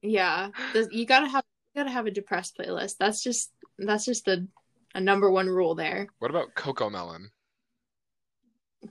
yeah 0.00 0.48
you 0.90 1.04
gotta 1.04 1.28
have 1.28 1.44
gotta 1.74 1.90
have 1.90 2.06
a 2.06 2.10
depressed 2.10 2.56
playlist 2.58 2.96
that's 2.98 3.22
just 3.22 3.50
that's 3.78 4.04
just 4.04 4.24
the 4.26 4.46
a 4.94 5.00
number 5.00 5.30
one 5.30 5.48
rule 5.48 5.74
there 5.74 6.06
What 6.18 6.30
about 6.30 6.54
CoComelon? 6.54 7.26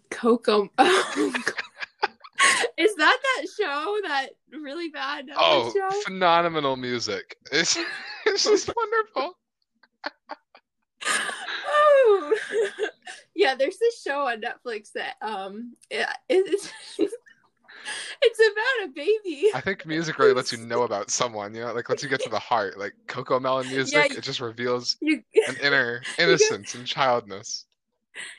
Coco. 0.10 0.64
Is 2.78 2.96
that 2.96 3.18
that 3.22 3.46
show? 3.60 3.98
That 4.04 4.30
really 4.52 4.90
bad 4.90 5.30
Oh, 5.38 5.72
show? 5.74 6.02
phenomenal 6.06 6.76
music! 6.78 7.36
It's 7.52 7.78
it's 8.26 8.44
just 8.46 8.72
wonderful. 8.76 9.38
Oh, 11.68 12.38
yeah. 13.36 13.56
There's 13.56 13.78
this 13.78 14.02
show 14.02 14.28
on 14.28 14.42
Netflix 14.42 14.92
that 14.94 15.16
um, 15.22 15.76
it, 15.90 16.08
it's 16.30 16.72
it's 18.22 18.40
about 18.40 18.90
a 18.90 18.92
baby. 18.94 19.48
I 19.54 19.62
think 19.62 19.86
music 19.86 20.18
really 20.20 20.34
lets 20.34 20.52
you 20.52 20.58
know 20.60 20.84
about 20.84 21.10
someone, 21.10 21.54
you 21.56 21.62
know, 21.62 21.74
like 21.74 21.90
lets 21.90 22.04
you 22.04 22.10
get 22.10 22.22
to 22.24 22.30
the 22.30 22.40
heart. 22.52 22.78
Like 22.78 22.94
CoComelon 23.08 23.68
music, 23.70 24.12
you- 24.12 24.18
it 24.18 24.24
just 24.24 24.40
reveals 24.40 24.98
You, 25.02 25.24
an 25.48 25.56
inner 25.62 26.02
innocence 26.18 26.76
and 26.76 26.86
childness. 26.86 27.66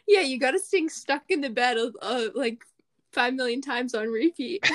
yeah, 0.06 0.20
you 0.20 0.38
gotta 0.38 0.58
sing 0.58 0.88
"Stuck 0.88 1.22
in 1.28 1.40
the 1.40 1.50
Bed" 1.50 1.76
uh, 2.00 2.24
like 2.34 2.62
five 3.12 3.34
million 3.34 3.60
times 3.60 3.94
on 3.94 4.08
repeat. 4.08 4.68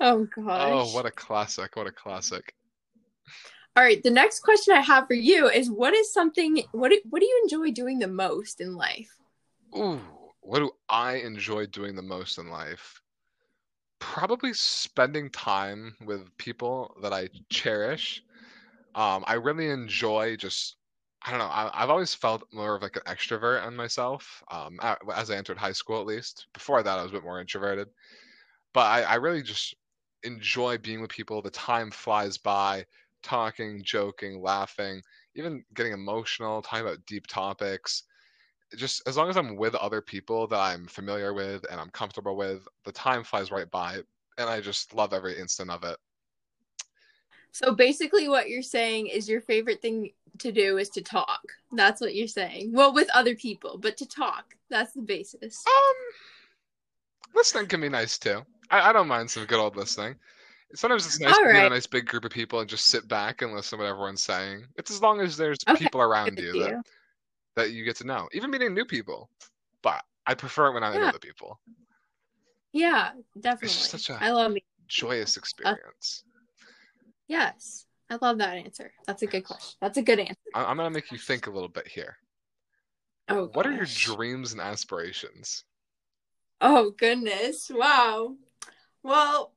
oh 0.00 0.26
gosh. 0.34 0.70
oh, 0.72 0.86
what 0.94 1.06
a 1.06 1.10
classic! 1.10 1.76
What 1.76 1.86
a 1.86 1.92
classic! 1.92 2.54
All 3.76 3.84
right, 3.84 4.02
the 4.02 4.10
next 4.10 4.40
question 4.40 4.74
I 4.74 4.80
have 4.80 5.06
for 5.06 5.14
you 5.14 5.48
is 5.48 5.70
what 5.70 5.94
is 5.94 6.12
something 6.12 6.62
what 6.72 6.90
do, 6.90 7.00
what 7.08 7.20
do 7.20 7.26
you 7.26 7.40
enjoy 7.44 7.70
doing 7.70 7.98
the 7.98 8.08
most 8.08 8.60
in 8.60 8.74
life? 8.74 9.16
Ooh, 9.76 10.00
what 10.40 10.58
do 10.60 10.70
I 10.88 11.14
enjoy 11.16 11.66
doing 11.66 11.94
the 11.94 12.02
most 12.02 12.38
in 12.38 12.48
life? 12.48 13.00
Probably 13.98 14.52
spending 14.54 15.30
time 15.30 15.94
with 16.04 16.36
people 16.38 16.96
that 17.02 17.12
I 17.12 17.28
cherish. 17.50 18.22
Um, 18.94 19.24
I 19.26 19.34
really 19.34 19.68
enjoy 19.70 20.36
just 20.36 20.76
I 21.22 21.30
don't 21.30 21.38
know. 21.40 21.46
I, 21.46 21.70
I've 21.74 21.90
always 21.90 22.14
felt 22.14 22.44
more 22.52 22.74
of 22.74 22.82
like 22.82 22.96
an 22.96 23.02
extrovert 23.02 23.66
in 23.66 23.76
myself. 23.76 24.42
Um, 24.50 24.78
as 25.14 25.30
I 25.30 25.36
entered 25.36 25.58
high 25.58 25.72
school, 25.72 26.00
at 26.00 26.06
least. 26.06 26.46
Before 26.54 26.82
that, 26.82 26.98
I 26.98 27.02
was 27.02 27.12
a 27.12 27.14
bit 27.14 27.24
more 27.24 27.40
introverted. 27.40 27.88
But 28.72 28.86
I, 28.86 29.02
I 29.02 29.14
really 29.16 29.42
just 29.42 29.74
enjoy 30.22 30.78
being 30.78 31.00
with 31.02 31.10
people. 31.10 31.42
The 31.42 31.50
time 31.50 31.90
flies 31.90 32.38
by, 32.38 32.86
talking, 33.22 33.82
joking, 33.84 34.40
laughing, 34.40 35.02
even 35.34 35.64
getting 35.74 35.92
emotional, 35.92 36.62
talking 36.62 36.86
about 36.86 37.04
deep 37.06 37.26
topics. 37.26 38.04
Just 38.76 39.02
as 39.08 39.16
long 39.16 39.28
as 39.28 39.36
I'm 39.36 39.56
with 39.56 39.74
other 39.74 40.00
people 40.00 40.46
that 40.48 40.60
I'm 40.60 40.86
familiar 40.86 41.34
with 41.34 41.64
and 41.70 41.80
I'm 41.80 41.90
comfortable 41.90 42.36
with, 42.36 42.66
the 42.84 42.92
time 42.92 43.24
flies 43.24 43.50
right 43.50 43.70
by, 43.70 44.00
and 44.38 44.48
I 44.48 44.60
just 44.60 44.94
love 44.94 45.12
every 45.12 45.38
instant 45.38 45.70
of 45.70 45.84
it. 45.84 45.96
So 47.52 47.74
basically 47.74 48.28
what 48.28 48.48
you're 48.48 48.62
saying 48.62 49.08
is 49.08 49.28
your 49.28 49.40
favorite 49.40 49.82
thing 49.82 50.12
to 50.38 50.52
do 50.52 50.78
is 50.78 50.88
to 50.90 51.02
talk. 51.02 51.40
That's 51.72 52.00
what 52.00 52.14
you're 52.14 52.28
saying. 52.28 52.72
Well, 52.72 52.94
with 52.94 53.08
other 53.12 53.34
people, 53.34 53.76
but 53.78 53.96
to 53.98 54.06
talk. 54.06 54.54
That's 54.68 54.92
the 54.92 55.02
basis. 55.02 55.64
Um, 55.66 55.94
listening 57.34 57.66
can 57.66 57.80
be 57.80 57.88
nice 57.88 58.18
too. 58.18 58.42
I, 58.70 58.90
I 58.90 58.92
don't 58.92 59.08
mind 59.08 59.30
some 59.30 59.46
good 59.46 59.58
old 59.58 59.76
listening. 59.76 60.14
Sometimes 60.74 61.06
it's 61.06 61.18
nice 61.18 61.36
All 61.36 61.44
to 61.44 61.52
be 61.52 61.58
in 61.58 61.64
a 61.64 61.70
nice 61.70 61.88
big 61.88 62.06
group 62.06 62.24
of 62.24 62.30
people 62.30 62.60
and 62.60 62.70
just 62.70 62.86
sit 62.86 63.08
back 63.08 63.42
and 63.42 63.52
listen 63.52 63.78
to 63.78 63.84
what 63.84 63.90
everyone's 63.90 64.22
saying. 64.22 64.64
It's 64.76 64.92
as 64.92 65.02
long 65.02 65.20
as 65.20 65.36
there's 65.36 65.58
Okay, 65.68 65.84
people 65.84 66.00
around 66.00 66.36
With 66.36 66.38
you 66.38 66.62
that, 66.62 66.70
you. 66.70 66.82
That 67.56 67.72
you 67.72 67.84
get 67.84 67.96
to 67.96 68.04
know, 68.06 68.28
even 68.32 68.50
meeting 68.50 68.74
new 68.74 68.84
people. 68.84 69.30
But 69.82 70.02
I 70.26 70.34
prefer 70.34 70.68
it 70.68 70.74
when 70.74 70.84
I 70.84 70.94
know 70.94 71.00
Yeah. 71.06 71.12
the 71.12 71.18
people. 71.18 71.60
Yeah, 72.72 73.12
definitely. 73.38 73.76
It's 73.76 73.88
such 73.88 74.10
a- 74.10 74.22
I 74.22 74.30
love 74.30 74.52
me. 74.52 74.64
Joyous 74.86 75.36
experience. 75.36 76.24
Yes. 77.26 77.86
I 78.08 78.18
love 78.20 78.38
that 78.38 78.56
answer. 78.56 78.92
That's 79.06 79.22
a 79.22 79.26
good 79.26 79.44
question. 79.44 79.76
That's 79.80 79.98
a 79.98 80.02
good 80.02 80.18
answer. 80.18 80.40
I- 80.54 80.64
I'm 80.64 80.76
gonna 80.76 80.90
make 80.90 81.12
you 81.12 81.18
think 81.18 81.46
a 81.46 81.50
little 81.50 81.68
bit 81.68 81.86
here. 81.86 82.18
Oh 83.28 83.46
What 83.48 83.66
are 83.66 83.72
your 83.72 83.86
dreams 83.86 84.52
and 84.52 84.60
aspirations? 84.60 85.64
Oh 86.60 86.90
goodness. 86.90 87.70
Wow. 87.70 88.36
Well, 89.02 89.54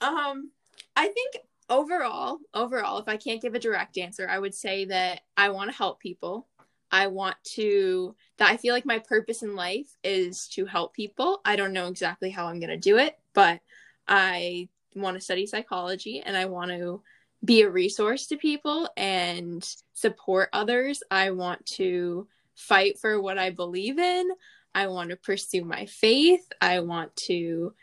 um 0.00 0.52
I 0.96 1.08
think 1.08 1.38
overall, 1.68 2.38
overall 2.54 2.98
if 2.98 3.08
I 3.08 3.16
can't 3.16 3.42
give 3.42 3.54
a 3.54 3.58
direct 3.58 3.98
answer, 3.98 4.28
I 4.28 4.38
would 4.38 4.54
say 4.54 4.84
that 4.86 5.22
I 5.36 5.48
want 5.50 5.70
to 5.70 5.76
help 5.76 6.00
people. 6.00 6.48
I 6.90 7.06
want 7.06 7.36
to 7.54 8.14
that 8.38 8.50
I 8.50 8.56
feel 8.56 8.74
like 8.74 8.86
my 8.86 8.98
purpose 8.98 9.42
in 9.42 9.54
life 9.54 9.88
is 10.02 10.48
to 10.48 10.66
help 10.66 10.94
people. 10.94 11.40
I 11.44 11.56
don't 11.56 11.72
know 11.72 11.88
exactly 11.88 12.30
how 12.30 12.46
I'm 12.46 12.60
going 12.60 12.70
to 12.70 12.76
do 12.76 12.98
it, 12.98 13.18
but 13.34 13.60
I 14.08 14.68
want 14.94 15.16
to 15.16 15.20
study 15.20 15.46
psychology 15.46 16.20
and 16.20 16.36
I 16.36 16.46
want 16.46 16.70
to 16.70 17.02
be 17.44 17.62
a 17.62 17.70
resource 17.70 18.26
to 18.26 18.36
people 18.36 18.88
and 18.96 19.66
support 19.92 20.48
others. 20.52 21.02
I 21.10 21.30
want 21.30 21.64
to 21.66 22.26
fight 22.54 22.98
for 22.98 23.20
what 23.20 23.38
I 23.38 23.50
believe 23.50 23.98
in. 23.98 24.28
I 24.74 24.88
want 24.88 25.10
to 25.10 25.16
pursue 25.16 25.64
my 25.64 25.86
faith. 25.86 26.46
I 26.60 26.80
want 26.80 27.14
to 27.26 27.74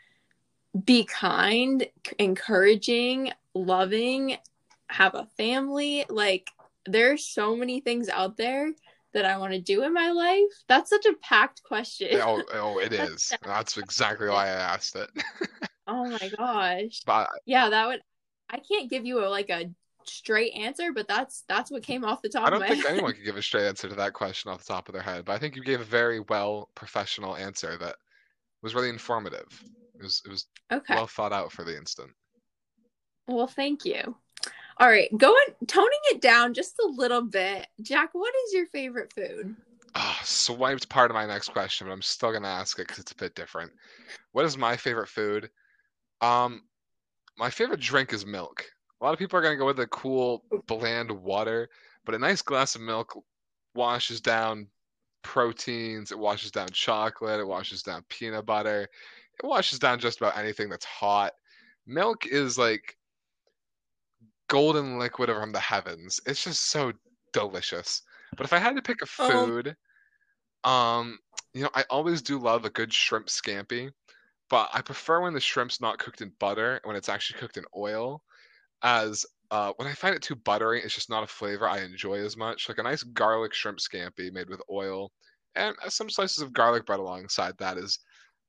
be 0.84 1.04
kind, 1.04 1.86
encouraging, 2.18 3.32
loving, 3.54 4.36
have 4.88 5.14
a 5.14 5.28
family. 5.36 6.04
Like, 6.08 6.50
there's 6.86 7.26
so 7.26 7.56
many 7.56 7.80
things 7.80 8.08
out 8.08 8.36
there 8.36 8.70
that 9.14 9.24
I 9.24 9.38
want 9.38 9.52
to 9.54 9.60
do 9.60 9.82
in 9.84 9.92
my 9.92 10.10
life. 10.10 10.50
That's 10.68 10.90
such 10.90 11.06
a 11.06 11.14
packed 11.22 11.62
question. 11.62 12.20
oh, 12.20 12.42
oh, 12.52 12.78
it 12.78 12.92
That's 12.96 13.12
is. 13.12 13.36
That's 13.44 13.76
exactly 13.76 14.28
why 14.28 14.46
I 14.46 14.50
asked 14.50 14.96
it. 14.96 15.10
Oh 15.86 16.08
my 16.08 16.28
gosh. 16.36 17.02
but 17.06 17.28
Yeah, 17.46 17.70
that 17.70 17.86
would 17.86 18.02
I 18.50 18.58
can't 18.58 18.90
give 18.90 19.04
you 19.06 19.24
a 19.24 19.28
like 19.28 19.50
a 19.50 19.70
straight 20.04 20.52
answer, 20.54 20.92
but 20.92 21.08
that's 21.08 21.44
that's 21.48 21.70
what 21.70 21.82
came 21.82 22.04
off 22.04 22.22
the 22.22 22.28
top 22.28 22.46
I 22.46 22.50
don't 22.50 22.66
think 22.66 22.84
head. 22.84 22.88
anyone 22.88 23.12
could 23.14 23.24
give 23.24 23.36
a 23.36 23.42
straight 23.42 23.66
answer 23.68 23.88
to 23.88 23.94
that 23.96 24.12
question 24.12 24.50
off 24.50 24.58
the 24.64 24.72
top 24.72 24.88
of 24.88 24.92
their 24.92 25.02
head. 25.02 25.24
But 25.24 25.34
I 25.34 25.38
think 25.38 25.54
you 25.56 25.62
gave 25.62 25.80
a 25.80 25.84
very 25.84 26.20
well 26.20 26.68
professional 26.74 27.36
answer 27.36 27.76
that 27.78 27.96
was 28.62 28.74
really 28.74 28.88
informative. 28.90 29.48
It 30.00 30.04
was 30.04 30.22
it 30.26 30.30
was 30.30 30.46
Okay. 30.70 30.94
well 30.94 31.06
thought 31.06 31.32
out 31.32 31.52
for 31.52 31.64
the 31.64 31.76
instant. 31.76 32.12
Well, 33.28 33.46
thank 33.46 33.84
you. 33.84 34.16
All 34.80 34.88
right, 34.88 35.10
going 35.16 35.34
toning 35.66 35.98
it 36.10 36.20
down 36.20 36.54
just 36.54 36.78
a 36.78 36.86
little 36.86 37.22
bit. 37.22 37.66
Jack, 37.82 38.10
what 38.12 38.32
is 38.46 38.54
your 38.54 38.66
favorite 38.66 39.12
food? 39.12 39.56
Ah, 39.96 40.20
swiped 40.22 40.88
part 40.88 41.10
of 41.10 41.16
my 41.16 41.26
next 41.26 41.48
question, 41.48 41.88
but 41.88 41.92
I'm 41.92 42.02
still 42.02 42.32
gonna 42.32 42.46
ask 42.46 42.78
it 42.78 42.86
because 42.86 43.00
it's 43.00 43.10
a 43.10 43.16
bit 43.16 43.34
different. 43.34 43.72
What 44.32 44.44
is 44.44 44.56
my 44.56 44.76
favorite 44.76 45.08
food? 45.08 45.50
Um, 46.20 46.62
my 47.36 47.50
favorite 47.50 47.80
drink 47.80 48.12
is 48.12 48.24
milk. 48.24 48.64
A 49.00 49.04
lot 49.04 49.12
of 49.12 49.18
people 49.18 49.38
are 49.38 49.42
gonna 49.42 49.56
go 49.56 49.66
with 49.66 49.80
a 49.80 49.86
cool 49.88 50.44
bland 50.68 51.10
water, 51.10 51.68
but 52.04 52.14
a 52.14 52.18
nice 52.18 52.42
glass 52.42 52.76
of 52.76 52.80
milk 52.80 53.20
washes 53.74 54.20
down 54.20 54.68
proteins, 55.22 56.12
it 56.12 56.18
washes 56.18 56.52
down 56.52 56.68
chocolate, 56.68 57.40
it 57.40 57.46
washes 57.46 57.82
down 57.82 58.04
peanut 58.08 58.46
butter, 58.46 58.88
it 59.42 59.46
washes 59.46 59.80
down 59.80 59.98
just 59.98 60.18
about 60.18 60.38
anything 60.38 60.68
that's 60.68 60.84
hot. 60.84 61.32
Milk 61.86 62.26
is 62.26 62.56
like 62.58 62.97
golden 64.48 64.98
liquid 64.98 65.30
from 65.30 65.52
the 65.52 65.60
heavens. 65.60 66.20
It's 66.26 66.44
just 66.44 66.70
so 66.70 66.92
delicious. 67.32 68.02
But 68.36 68.46
if 68.46 68.52
I 68.52 68.58
had 68.58 68.76
to 68.76 68.82
pick 68.82 69.02
a 69.02 69.06
Oh. 69.18 69.26
food, 69.26 69.76
um, 70.64 71.18
you 71.54 71.62
know, 71.62 71.70
I 71.74 71.84
always 71.90 72.22
do 72.22 72.38
love 72.38 72.64
a 72.64 72.70
good 72.70 72.92
shrimp 72.92 73.28
scampi, 73.28 73.90
but 74.50 74.70
I 74.72 74.82
prefer 74.82 75.20
when 75.20 75.34
the 75.34 75.40
shrimp's 75.40 75.80
not 75.80 75.98
cooked 75.98 76.20
in 76.22 76.30
butter, 76.38 76.80
when 76.84 76.96
it's 76.96 77.08
actually 77.08 77.40
cooked 77.40 77.56
in 77.56 77.64
oil, 77.76 78.22
as 78.82 79.26
uh, 79.50 79.72
when 79.76 79.88
I 79.88 79.94
find 79.94 80.14
it 80.14 80.22
too 80.22 80.36
buttery, 80.36 80.82
it's 80.82 80.94
just 80.94 81.10
not 81.10 81.24
a 81.24 81.26
flavor 81.26 81.68
I 81.68 81.80
enjoy 81.80 82.18
as 82.24 82.36
much. 82.36 82.68
Like 82.68 82.78
a 82.78 82.82
nice 82.82 83.02
garlic 83.02 83.54
shrimp 83.54 83.78
scampi 83.78 84.32
made 84.32 84.50
with 84.50 84.62
oil 84.70 85.12
and 85.54 85.76
uh, 85.84 85.88
some 85.90 86.10
slices 86.10 86.42
of 86.42 86.52
garlic 86.52 86.86
bread 86.86 87.00
alongside 87.00 87.56
that 87.58 87.78
is 87.78 87.98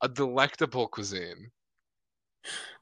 a 0.02 0.10
delectable 0.10 0.88
cuisine. 0.88 1.52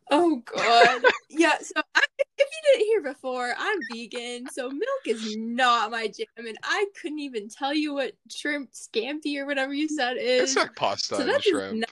Oh 0.10 0.38
god. 0.46 1.02
yeah, 1.30 1.58
so 1.60 1.82
I, 1.96 2.04
if 2.38 2.48
you 2.52 2.72
didn't 2.72 2.88
hear 2.88 3.02
before, 3.02 3.54
I'm 3.58 3.86
vegan, 3.88 4.50
so 4.50 4.70
milk 4.70 5.02
is 5.06 5.38
not 5.38 5.92
my 5.92 6.08
jam 6.08 6.48
and 6.48 6.58
I 6.64 6.86
couldn't 7.02 7.20
even 7.20 7.50
tell 7.50 7.74
you 7.74 7.94
what 7.94 8.14
shrimp 8.30 8.72
scampi 8.72 9.38
or 9.38 9.46
whatever 9.46 9.74
you 9.74 9.88
said 9.88 10.18
is. 10.18 10.52
It's 10.52 10.58
like 10.58 10.76
pasta 10.76 11.16
So 11.16 11.22
and 11.22 11.30
that 11.30 11.44
shrimp. 11.44 11.80
not 11.80 11.90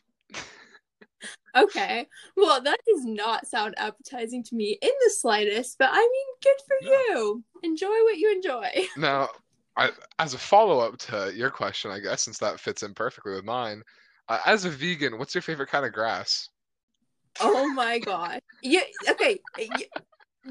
Okay. 1.55 2.05
Well, 2.35 2.61
that 2.61 2.79
does 2.85 3.05
not 3.05 3.47
sound 3.47 3.75
appetizing 3.77 4.43
to 4.43 4.55
me 4.55 4.77
in 4.81 4.91
the 5.05 5.09
slightest, 5.11 5.77
but 5.79 5.89
I 5.91 5.99
mean, 5.99 6.27
good 6.43 6.57
for 6.67 6.87
you. 6.87 7.43
Enjoy 7.63 7.87
what 7.87 8.17
you 8.17 8.31
enjoy. 8.31 8.69
Now, 8.97 9.29
I, 9.77 9.91
as 10.19 10.33
a 10.33 10.37
follow-up 10.37 10.97
to 10.99 11.31
your 11.35 11.49
question, 11.49 11.91
I 11.91 11.99
guess, 11.99 12.23
since 12.23 12.37
that 12.39 12.59
fits 12.59 12.83
in 12.83 12.93
perfectly 12.93 13.33
with 13.33 13.43
mine, 13.43 13.83
uh, 14.29 14.39
as 14.45 14.65
a 14.65 14.69
vegan, 14.69 15.17
what's 15.17 15.35
your 15.35 15.41
favorite 15.41 15.69
kind 15.69 15.85
of 15.85 15.91
grass? 15.91 16.49
Oh 17.41 17.67
my 17.73 17.99
god. 17.99 18.41
Yeah, 18.61 18.81
okay. 19.09 19.39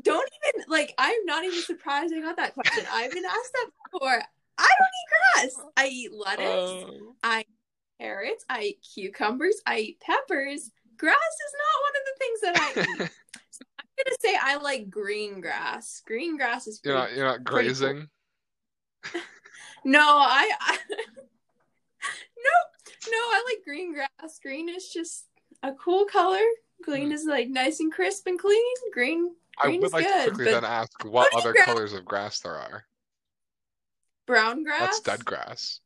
Don't 0.03 0.29
even 0.49 0.65
like 0.69 0.95
I'm 0.99 1.25
not 1.25 1.45
even 1.45 1.63
surprised 1.63 2.13
I 2.15 2.21
got 2.21 2.37
that 2.37 2.55
question. 2.55 2.85
I've 2.93 3.13
been 3.13 3.25
asked 3.25 3.53
that 3.53 3.71
before. 3.93 4.23
I 4.59 4.69
don't 4.79 5.49
eat 5.49 5.53
grass. 5.53 5.67
I 5.77 5.87
eat 5.89 6.13
lettuce, 6.13 6.85
Uh, 7.23 7.43
carrots, 8.01 8.45
I 8.49 8.63
eat 8.63 8.87
cucumbers, 8.95 9.61
I 9.67 9.79
eat 9.79 10.01
peppers. 10.01 10.71
Grass 10.97 11.17
is 11.17 11.55
not 11.61 11.83
one 11.83 11.95
of 11.97 12.05
the 12.07 12.17
things 12.19 12.41
that 12.41 12.57
I 12.57 13.05
eat. 13.05 13.11
I'm 13.79 14.05
gonna 14.05 14.17
say 14.21 14.37
I 14.41 14.57
like 14.57 14.91
green 14.91 15.41
grass. 15.41 16.03
Green 16.07 16.37
grass 16.37 16.67
is 16.67 16.81
you're 16.85 16.95
not 16.95 17.13
you're 17.15 17.27
not 17.27 17.45
cool. 17.45 17.59
grazing. 17.59 18.09
No, 19.87 20.01
I, 20.01 20.51
I 20.61 20.79
no, 20.89 22.55
no, 23.11 23.19
I 23.19 23.45
like 23.47 23.65
green 23.65 23.93
grass. 23.93 24.39
Green 24.43 24.71
is 24.71 24.89
just 24.89 25.27
a 25.63 25.73
cool 25.73 26.07
color. 26.07 26.41
Green 26.83 27.13
is 27.13 27.27
like 27.27 27.49
nice 27.49 27.81
and 27.81 27.93
crisp 27.93 28.27
and 28.27 28.39
clean. 28.39 28.75
Green, 28.95 29.35
I 29.63 29.69
would 29.69 29.93
like 29.93 30.07
to 30.07 30.23
quickly 30.31 30.45
then 30.47 30.65
ask 30.65 31.05
what 31.05 31.33
other 31.35 31.53
grass? 31.53 31.67
colors 31.67 31.93
of 31.93 32.05
grass 32.05 32.41
there 32.41 32.57
are. 32.57 32.85
brown 34.27 34.65
grass. 34.65 34.81
That's 34.81 35.01
dead 35.01 35.25
grass. 35.25 35.81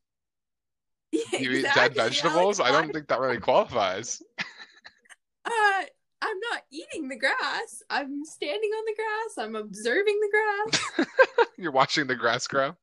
Yeah, 1.11 1.21
You 1.39 1.51
eat 1.51 1.65
dead 1.75 1.95
vegetables? 1.95 2.59
I 2.59 2.71
don't 2.71 2.91
think 2.93 3.07
that 3.07 3.19
really 3.19 3.39
qualifies. 3.39 4.21
Uh, 5.45 5.83
I'm 6.21 6.37
not 6.51 6.61
eating 6.69 7.07
the 7.07 7.15
grass. 7.15 7.81
I'm 7.89 8.23
standing 8.23 8.69
on 8.69 8.85
the 8.85 8.95
grass. 8.95 9.45
I'm 9.45 9.55
observing 9.55 10.19
the 10.19 10.29
grass. 10.29 11.07
You're 11.57 11.71
watching 11.71 12.05
the 12.05 12.15
grass 12.15 12.45
grow. 12.45 12.75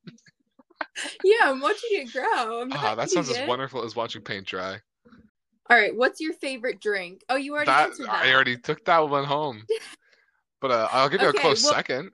yeah, 1.22 1.42
I'm 1.44 1.60
watching 1.60 1.90
it 1.90 2.12
grow. 2.12 2.62
I'm 2.62 2.72
Ah, 2.72 2.96
that 2.96 3.10
sounds 3.10 3.30
eating 3.30 3.42
as 3.42 3.48
wonderful 3.48 3.84
as 3.84 3.94
watching 3.94 4.22
paint 4.22 4.46
dry. 4.46 4.80
All 5.68 5.76
right, 5.76 5.94
what's 5.94 6.20
your 6.20 6.32
favorite 6.32 6.80
drink? 6.80 7.22
Oh, 7.28 7.36
you 7.36 7.52
already 7.54 7.66
That 7.66 7.90
answered 7.90 8.06
that. 8.06 8.24
I 8.24 8.32
already 8.32 8.56
took 8.56 8.84
that 8.86 9.08
one 9.08 9.24
home. 9.24 9.64
But 10.66 10.74
uh, 10.74 10.88
I'll 10.90 11.08
give 11.08 11.20
you 11.22 11.28
Okay, 11.28 11.38
a 11.38 11.40
close 11.40 11.62
well- 11.62 11.74
second. 11.74 12.10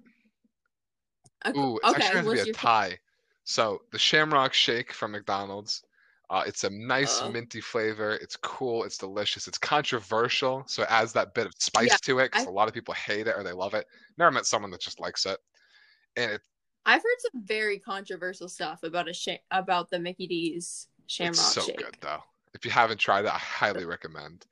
Okay, 1.46 1.58
Ooh, 1.58 1.78
it's 1.82 1.88
okay, 1.90 2.04
actually 2.04 2.22
going 2.22 2.36
to 2.38 2.44
be 2.44 2.50
a 2.50 2.52
tie. 2.52 2.98
So 3.44 3.80
the 3.92 3.98
Shamrock 3.98 4.52
Shake 4.52 4.92
from 4.92 5.12
McDonald's. 5.12 5.82
Uh, 6.30 6.44
it's 6.46 6.64
a 6.64 6.70
nice 6.70 7.20
Oh. 7.22 7.30
minty 7.30 7.60
flavor. 7.62 8.12
It's 8.12 8.36
cool. 8.36 8.84
It's 8.84 8.96
delicious. 8.98 9.48
It's 9.48 9.58
controversial, 9.58 10.64
so 10.66 10.82
it 10.82 10.90
adds 10.90 11.12
that 11.14 11.34
bit 11.34 11.46
of 11.46 11.52
spice 11.58 11.88
Yeah, 11.90 11.96
to 12.02 12.18
it 12.20 12.30
because 12.32 12.46
a 12.46 12.50
lot 12.50 12.68
of 12.68 12.74
people 12.74 12.94
hate 12.94 13.26
it 13.26 13.34
or 13.36 13.42
they 13.42 13.52
love 13.52 13.72
it. 13.74 13.86
Never 14.18 14.30
met 14.30 14.46
someone 14.46 14.70
that 14.70 14.80
just 14.80 15.00
likes 15.00 15.24
it. 15.26 15.38
And 16.16 16.32
it, 16.32 16.40
I've 16.86 17.02
heard 17.02 17.18
some 17.32 17.42
very 17.44 17.78
controversial 17.78 18.48
stuff 18.48 18.82
about 18.82 19.08
a 19.08 19.12
sh- 19.14 19.28
about 19.50 19.90
the 19.90 19.98
Mickey 19.98 20.26
D's 20.26 20.88
Shamrock 21.06 21.32
it's 21.34 21.54
so 21.54 21.62
Shake. 21.62 21.78
good 21.78 21.96
though. 22.00 22.20
If 22.54 22.64
you 22.66 22.70
haven't 22.70 22.98
tried 22.98 23.24
it, 23.24 23.34
I 23.34 23.38
highly 23.38 23.84
recommend. 23.86 24.46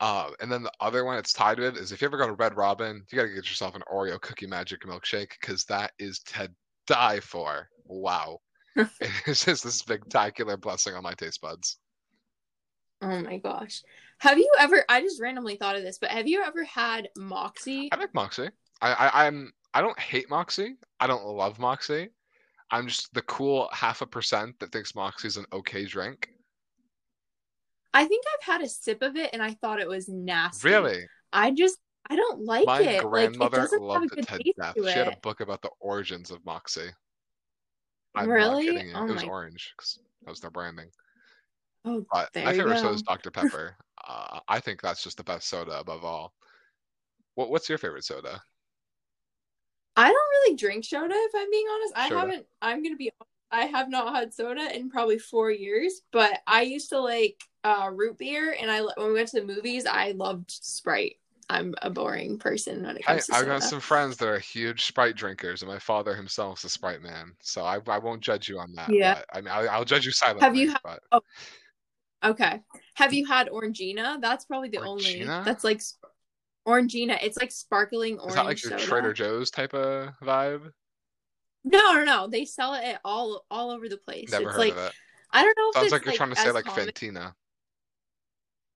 Uh, 0.00 0.30
and 0.40 0.50
then 0.50 0.62
the 0.62 0.72
other 0.80 1.04
one 1.04 1.16
it's 1.16 1.32
tied 1.32 1.58
with 1.58 1.76
is 1.76 1.92
if 1.92 2.00
you 2.00 2.06
ever 2.06 2.18
go 2.18 2.26
to 2.26 2.32
Red 2.32 2.56
Robin, 2.56 3.02
you 3.10 3.16
got 3.16 3.24
to 3.24 3.28
get 3.28 3.48
yourself 3.48 3.74
an 3.74 3.82
Oreo 3.92 4.20
Cookie 4.20 4.46
Magic 4.46 4.82
milkshake 4.82 5.30
because 5.40 5.64
that 5.66 5.92
is 5.98 6.18
to 6.20 6.50
die 6.86 7.20
for. 7.20 7.68
Wow. 7.84 8.38
it 8.76 8.88
is 9.26 9.44
just 9.44 9.64
a 9.64 9.70
spectacular 9.70 10.56
blessing 10.56 10.94
on 10.94 11.02
my 11.02 11.14
taste 11.14 11.40
buds. 11.40 11.78
Oh 13.02 13.20
my 13.20 13.38
gosh. 13.38 13.82
Have 14.18 14.38
you 14.38 14.50
ever 14.58 14.84
I 14.88 15.00
just 15.00 15.20
randomly 15.20 15.56
thought 15.56 15.76
of 15.76 15.82
this, 15.82 15.98
but 15.98 16.10
have 16.10 16.26
you 16.26 16.42
ever 16.42 16.64
had 16.64 17.08
Moxie? 17.16 17.90
I 17.92 17.96
like 17.96 18.14
Moxie. 18.14 18.48
I, 18.80 18.92
I 18.92 19.26
I'm 19.26 19.52
I 19.74 19.80
don't 19.80 19.98
hate 19.98 20.30
Moxie. 20.30 20.76
I 21.00 21.06
don't 21.06 21.24
love 21.24 21.58
Moxie. 21.58 22.08
I'm 22.70 22.88
just 22.88 23.12
the 23.12 23.22
cool 23.22 23.68
half 23.72 24.00
a 24.00 24.06
percent 24.06 24.58
that 24.58 24.72
thinks 24.72 24.94
Moxie's 24.94 25.36
an 25.36 25.46
okay 25.52 25.84
drink. 25.84 26.30
I 27.94 28.04
think 28.04 28.24
I've 28.34 28.44
had 28.46 28.60
a 28.62 28.68
sip 28.68 29.02
of 29.02 29.16
it 29.16 29.30
and 29.32 29.42
I 29.42 29.52
thought 29.54 29.80
it 29.80 29.88
was 29.88 30.08
nasty. 30.08 30.68
Really? 30.68 31.06
I 31.32 31.52
just 31.52 31.78
I 32.10 32.16
don't 32.16 32.44
like 32.44 32.66
My 32.66 32.80
it. 32.80 32.86
like 32.86 32.94
it 32.96 33.02
grandmother 33.02 33.60
have 33.60 33.72
a 33.72 33.76
loved 33.82 34.10
good 34.10 34.18
it 34.18 34.26
to 34.28 34.52
death. 34.58 34.74
to 34.74 34.82
She 34.92 34.98
had 34.98 35.08
a 35.08 35.16
book 35.22 35.40
about 35.40 35.62
the 35.62 35.70
origins 35.80 36.30
of 36.30 36.44
Moxie. 36.44 36.90
I'm 38.14 38.28
Really? 38.28 38.66
not 38.74 38.84
you. 38.84 38.92
Oh 38.94 39.06
it 39.06 39.12
was 39.12 39.22
my- 39.22 39.28
orange 39.28 39.72
'cause 39.78 39.98
that 40.22 40.30
was 40.30 40.40
their 40.40 40.50
branding. 40.50 40.90
Oh, 41.86 42.04
But 42.12 42.32
There 42.32 42.44
my 42.44 42.52
favorite 42.52 42.78
soda 42.78 42.94
is 42.94 43.02
Dr. 43.02 43.30
Pepper. 43.30 43.76
uh, 44.06 44.40
I 44.48 44.60
think 44.60 44.80
that's 44.82 45.02
just 45.02 45.16
the 45.16 45.24
best 45.24 45.48
soda 45.48 45.78
above 45.78 46.04
all. 46.04 46.34
What 47.36 47.50
What's 47.50 47.68
your 47.68 47.78
favorite 47.78 48.04
soda? 48.04 48.42
I 49.96 50.06
don't 50.08 50.14
really 50.14 50.56
drink 50.56 50.84
soda 50.84 51.14
if 51.14 51.32
I'm 51.34 51.50
being 51.50 51.66
honest. 51.70 51.92
I 51.96 52.08
haven't 52.08 52.46
I'm 52.60 52.82
gonna 52.82 52.96
be 52.96 53.10
I 53.50 53.66
have 53.66 53.88
not 53.88 54.14
had 54.14 54.34
soda 54.34 54.74
in 54.74 54.90
probably 54.90 55.18
four 55.18 55.50
years, 55.50 56.00
but 56.12 56.40
I 56.46 56.62
used 56.62 56.90
to 56.90 57.00
like 57.00 57.42
uh 57.62 57.90
root 57.92 58.18
beer 58.18 58.56
and 58.60 58.70
I 58.70 58.82
when 58.82 59.08
we 59.08 59.12
went 59.14 59.28
to 59.28 59.40
the 59.40 59.46
movies 59.46 59.86
I 59.86 60.12
loved 60.12 60.50
Sprite. 60.50 61.16
I'm 61.50 61.74
a 61.82 61.90
boring 61.90 62.38
person 62.38 62.84
when 62.84 62.96
it 62.96 63.04
I, 63.06 63.12
comes 63.12 63.26
to 63.26 63.34
I've 63.36 63.46
got 63.46 63.62
some 63.62 63.80
friends 63.80 64.16
that 64.16 64.28
are 64.28 64.38
huge 64.38 64.86
Sprite 64.86 65.14
drinkers, 65.14 65.60
and 65.60 65.70
my 65.70 65.78
father 65.78 66.14
himself 66.14 66.60
is 66.60 66.64
a 66.64 66.68
Sprite 66.70 67.02
man. 67.02 67.32
So 67.42 67.64
I, 67.64 67.78
I 67.86 67.98
won't 67.98 68.22
judge 68.22 68.48
you 68.48 68.58
on 68.58 68.72
that. 68.76 68.90
Yeah. 68.90 69.14
But, 69.14 69.26
I 69.36 69.40
mean, 69.42 69.48
I, 69.48 69.66
I'll 69.66 69.84
judge 69.84 70.06
you 70.06 70.12
silently. 70.12 70.42
Have 70.42 70.56
you 70.56 70.70
had- 70.70 70.80
but 71.10 71.22
Okay. 72.24 72.62
Have 72.94 73.12
you 73.12 73.26
had 73.26 73.48
Orangina? 73.50 74.18
That's 74.20 74.46
probably 74.46 74.70
the 74.70 74.80
only 74.80 75.24
that's 75.24 75.62
like 75.62 75.82
Orangina. 76.66 77.18
It's 77.22 77.36
like 77.36 77.52
sparkling 77.52 78.18
orange 78.18 78.30
is 78.30 78.34
that 78.36 78.44
like 78.46 78.62
your 78.62 78.70
soda. 78.70 78.82
Trader 78.82 79.12
Joe's 79.12 79.50
type 79.50 79.74
of 79.74 80.14
vibe? 80.22 80.72
No, 81.64 81.94
no, 81.94 82.04
no. 82.04 82.28
They 82.28 82.44
sell 82.44 82.74
it 82.74 82.98
all 83.04 83.44
all 83.50 83.70
over 83.70 83.88
the 83.88 83.96
place. 83.96 84.30
Never 84.30 84.44
it's 84.44 84.52
heard 84.52 84.58
like 84.60 84.72
of 84.72 84.78
it. 84.78 84.92
I 85.32 85.42
don't 85.42 85.56
know 85.56 85.70
if 85.70 85.76
it 85.76 85.80
Sounds 85.80 85.92
like 85.92 86.04
you're 86.04 86.14
trying 86.14 86.30
to 86.30 86.36
say 86.36 86.50
like 86.52 86.64
common- 86.66 86.88
Fantina. 86.88 87.34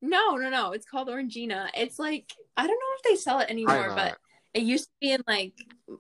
No, 0.01 0.37
no, 0.37 0.49
no. 0.49 0.73
It's 0.73 0.87
called 0.87 1.09
Orangina. 1.09 1.69
It's 1.75 1.99
like 1.99 2.33
I 2.57 2.63
don't 2.67 2.71
know 2.71 2.97
if 2.97 3.03
they 3.03 3.17
sell 3.17 3.41
it 3.41 3.51
anymore, 3.51 3.93
but 3.95 4.17
it. 4.55 4.63
used 4.63 4.85
to 4.87 4.91
be 5.01 5.13
in 5.13 5.23
like 5.27 5.55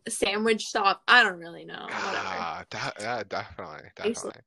sandwich 0.08 0.62
shop. 0.62 1.02
I 1.08 1.22
don't 1.22 1.38
really 1.38 1.64
know. 1.64 1.86
Ah, 1.90 2.64
da- 2.70 2.92
yeah, 3.00 3.22
definitely, 3.28 3.88
definitely. 3.96 4.40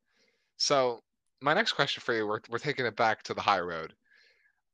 So 0.57 1.01
my 1.41 1.53
next 1.53 1.73
question 1.73 2.01
for 2.01 2.13
you, 2.13 2.25
we're 2.27 2.39
we're 2.49 2.59
taking 2.59 2.85
it 2.85 2.95
back 2.95 3.23
to 3.23 3.33
the 3.33 3.41
high 3.41 3.59
road. 3.59 3.93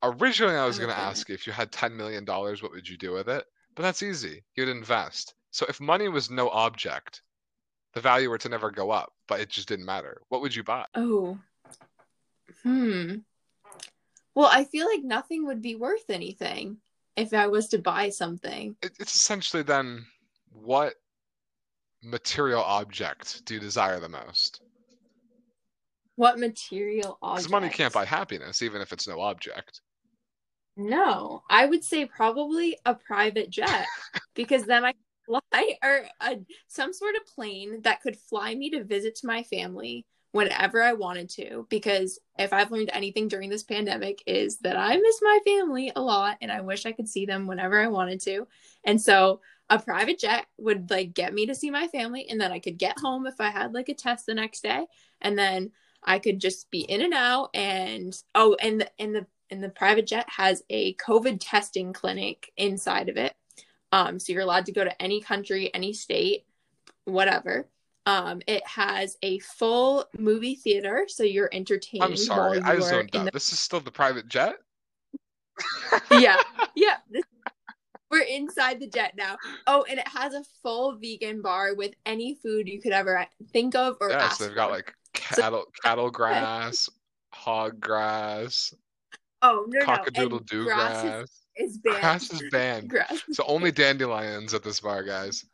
Originally, 0.04 0.56
I 0.56 0.66
was 0.66 0.78
Oh, 0.78 0.84
going 0.84 0.94
to 0.94 1.00
ask 1.02 1.28
you 1.28 1.34
if 1.34 1.48
you 1.48 1.54
had 1.54 1.72
ten 1.72 1.96
million 1.98 2.24
dollars, 2.24 2.62
what 2.62 2.72
would 2.72 2.88
you 2.88 2.98
do 2.98 3.14
with 3.14 3.28
it? 3.30 3.46
But 3.76 3.84
that's 3.84 4.04
easy. 4.04 4.44
You'd 4.56 4.70
invest. 4.70 5.34
So 5.52 5.66
if 5.70 5.80
money 5.80 6.08
was 6.08 6.30
no 6.30 6.50
object, 6.50 7.24
the 7.94 8.02
value 8.02 8.30
were 8.30 8.38
to 8.38 8.50
never 8.50 8.72
go 8.72 8.92
up, 8.92 9.14
but 9.28 9.40
it 9.40 9.50
just 9.50 9.68
didn't 9.68 9.86
matter. 9.86 10.22
What 10.30 10.42
would 10.42 10.56
you 10.56 10.64
buy? 10.64 10.86
Oh. 10.96 11.38
Hmm. 12.64 13.16
Well, 14.36 14.50
I 14.52 14.66
feel 14.66 14.88
like 14.88 15.04
nothing 15.04 15.46
would 15.48 15.62
be 15.62 15.76
worth 15.76 16.10
anything 16.10 16.78
if 17.16 17.34
I 17.34 17.48
was 17.48 17.68
to 17.70 17.80
buy 17.80 18.10
something. 18.10 18.76
It's 18.82 19.16
essentially 19.16 19.64
then 19.64 20.06
what 20.52 20.94
material 22.04 22.62
object 22.62 23.44
do 23.46 23.56
you 23.56 23.60
desire 23.60 24.00
the 24.00 24.10
most? 24.10 24.62
What 26.16 26.40
material 26.40 27.18
object? 27.22 27.48
Because 27.48 27.52
money 27.52 27.70
can't 27.70 27.94
buy 27.94 28.06
happiness, 28.06 28.62
even 28.62 28.82
if 28.82 28.92
it's 28.94 29.08
no 29.08 29.20
object. 29.22 29.82
No, 30.76 31.42
I 31.50 31.66
would 31.66 31.84
say 31.84 32.06
probably 32.06 32.78
a 32.86 32.94
private 32.94 33.50
jet 33.50 33.88
because 34.36 34.64
then 34.64 34.86
I 34.86 34.94
fly 35.28 35.78
or 35.84 36.06
a, 36.22 36.40
some 36.68 36.94
sort 36.94 37.16
of 37.16 37.26
plane 37.26 37.82
that 37.84 38.02
could 38.02 38.18
fly 38.18 38.56
me 38.56 38.70
to 38.72 38.84
visit 38.84 39.16
to 39.16 39.28
my 39.28 39.44
family 39.44 40.06
whenever 40.32 40.82
I 40.82 40.94
wanted 40.94 41.30
to. 41.32 41.66
Because 41.70 42.20
if 42.38 42.54
I've 42.54 42.72
learned 42.72 42.92
anything 42.94 43.28
during 43.28 43.50
this 43.50 43.64
pandemic 43.64 44.22
is 44.26 44.58
that 44.60 44.78
I 44.78 44.96
miss 44.96 45.20
my 45.22 45.40
family 45.46 45.92
a 45.96 46.02
lot 46.02 46.38
and 46.42 46.52
I 46.52 46.62
wish 46.62 46.86
I 46.86 46.92
could 46.92 47.08
see 47.08 47.26
them 47.26 47.48
whenever 47.48 47.80
I 47.80 47.88
wanted 47.88 48.22
to. 48.22 48.48
And 48.84 49.02
so 49.02 49.42
a 49.70 49.80
private 49.80 50.20
jet 50.20 50.46
would 50.58 50.90
like 50.90 51.14
get 51.14 51.34
me 51.34 51.46
to 51.48 51.56
see 51.56 51.70
my 51.70 51.88
family 51.88 52.28
and 52.30 52.40
then 52.40 52.52
I 52.52 52.60
could 52.60 52.78
get 52.78 53.00
home 53.00 53.28
if 53.28 53.40
I 53.40 53.50
had 53.50 53.74
like 53.74 53.90
a 53.90 53.94
test 53.94 54.26
the 54.26 54.34
next 54.34 54.64
day 54.64 54.86
and 55.22 55.38
then 55.38 55.72
I 56.04 56.20
could 56.20 56.40
just 56.40 56.70
be 56.72 56.82
in 56.82 57.02
and 57.02 57.14
out 57.14 57.50
and 57.54 58.18
oh 58.34 58.56
and 58.62 58.82
the 58.82 58.90
and 59.00 59.16
the 59.16 59.26
and 59.50 59.64
the 59.64 59.70
private 59.70 60.08
jet 60.08 60.26
has 60.30 60.62
a 60.70 60.94
COVID 60.96 61.38
testing 61.42 61.94
clinic 61.94 62.52
inside 62.58 63.10
of 63.10 63.18
it. 63.18 63.34
Um, 63.92 64.20
so 64.20 64.34
you're 64.34 64.42
allowed 64.42 64.66
to 64.66 64.72
go 64.72 64.84
to 64.84 65.02
any 65.02 65.22
country, 65.22 65.74
any 65.74 65.94
state, 65.94 66.46
whatever. 67.06 67.68
Um, 68.06 68.42
it 68.48 68.66
has 68.68 69.18
a 69.22 69.40
full 69.40 70.06
movie 70.18 70.56
theater, 70.56 71.06
so 71.08 71.24
you're 71.24 71.50
entertained. 71.52 72.04
I'm 72.04 72.16
sorry, 72.16 72.60
I 72.62 72.80
zoned 72.80 73.16
out. 73.16 73.26
the- 73.26 73.32
This 73.32 73.52
is 73.52 73.60
still 73.60 73.80
the 73.82 73.92
private 73.92 74.28
jet? 74.28 74.56
yeah, 76.12 76.38
yeah. 76.76 76.98
This, 77.10 77.24
we're 78.10 78.22
inside 78.22 78.80
the 78.80 78.88
jet 78.88 79.16
now. 79.18 79.38
Oh, 79.68 79.86
and 79.90 80.00
it 80.00 80.08
has 80.08 80.34
a 80.34 80.44
full 80.64 80.96
vegan 80.98 81.42
bar 81.42 81.76
with 81.76 81.94
any 82.06 82.36
food 82.36 82.68
you 82.70 82.80
could 82.82 82.94
ever 82.94 83.26
think 83.52 83.76
of 83.76 83.98
or 84.00 84.10
Yeah, 84.12 84.24
ask 84.24 84.38
so 84.38 84.46
they've 84.46 84.56
got 84.56 84.72
like 84.72 84.94
cattle 85.14 85.66
cattle 85.84 86.10
grass, 86.10 86.90
hog 87.34 87.82
grass, 87.82 88.74
oh 89.42 89.66
no, 89.68 89.80
no, 89.80 89.86
cockadoodle 89.86 90.38
and 90.38 90.46
doo 90.46 90.64
grass 90.64 91.02
grass. 91.02 91.24
is, 91.24 91.42
is 91.60 91.78
banned. 91.78 92.00
Grass 92.02 92.32
is 92.32 92.44
banned. 92.52 92.90
Grass. 92.90 93.24
So 93.32 93.44
only 93.48 93.72
dandelions 93.72 94.54
at 94.54 94.64
this 94.64 94.80
bar, 94.80 95.04
guys. 95.04 95.46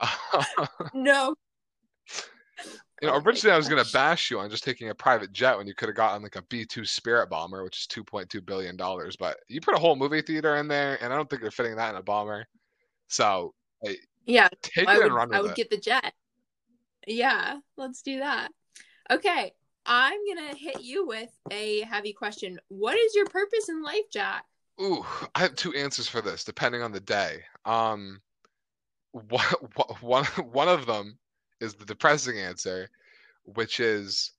No. 0.94 1.34
you 3.02 3.08
know, 3.08 3.14
Oh 3.14 3.20
originally 3.24 3.54
I 3.54 3.56
was 3.56 3.68
gonna 3.68 3.84
bash 3.92 4.30
you 4.30 4.38
on 4.40 4.50
just 4.50 4.64
taking 4.64 4.88
a 4.90 4.94
private 4.94 5.32
jet 5.32 5.56
when 5.56 5.66
you 5.66 5.74
could 5.74 5.88
have 5.88 5.96
gotten 5.96 6.22
like 6.22 6.36
a 6.36 6.42
B 6.42 6.64
two 6.64 6.84
Spirit 6.84 7.28
bomber, 7.30 7.64
which 7.64 7.78
is 7.78 7.86
two 7.86 8.04
point 8.04 8.28
two 8.30 8.40
billion 8.40 8.76
dollars. 8.76 9.16
But 9.16 9.38
you 9.48 9.60
put 9.60 9.74
a 9.74 9.78
whole 9.78 9.96
movie 9.96 10.22
theater 10.22 10.56
in 10.56 10.68
there, 10.68 10.98
and 11.02 11.12
I 11.12 11.16
don't 11.16 11.28
think 11.28 11.42
you're 11.42 11.50
fitting 11.50 11.76
that 11.76 11.90
in 11.90 11.96
a 11.96 12.02
bomber. 12.02 12.46
So 13.08 13.54
hey, 13.82 13.96
Yeah, 14.26 14.48
take 14.62 14.88
I 14.88 14.94
it 14.94 14.98
would, 14.98 15.06
and 15.06 15.14
run 15.14 15.34
I 15.34 15.40
would 15.40 15.52
it. 15.52 15.56
get 15.56 15.70
the 15.70 15.76
jet. 15.78 16.12
Yeah, 17.06 17.58
let's 17.76 18.02
do 18.02 18.18
that. 18.18 18.48
Okay, 19.10 19.52
I'm 19.84 20.18
gonna 20.26 20.54
hit 20.54 20.82
you 20.82 21.06
with 21.06 21.30
a 21.50 21.82
heavy 21.82 22.12
question. 22.12 22.58
What 22.68 22.98
is 22.98 23.14
your 23.14 23.26
purpose 23.26 23.68
in 23.68 23.82
life, 23.82 24.10
Jack? 24.12 24.44
Ooh, 24.80 25.04
I 25.34 25.40
have 25.40 25.54
two 25.56 25.74
answers 25.74 26.08
for 26.08 26.20
this, 26.20 26.44
depending 26.44 26.82
on 26.82 26.92
the 26.92 27.00
day. 27.00 27.44
Um, 27.64 28.22
one 29.12 29.44
one 30.00 30.24
one 30.26 30.68
of 30.68 30.86
them 30.86 31.18
is 31.60 31.74
the 31.74 31.86
depressing 31.86 32.38
answer, 32.38 32.90
which 33.44 33.80
is, 33.80 34.32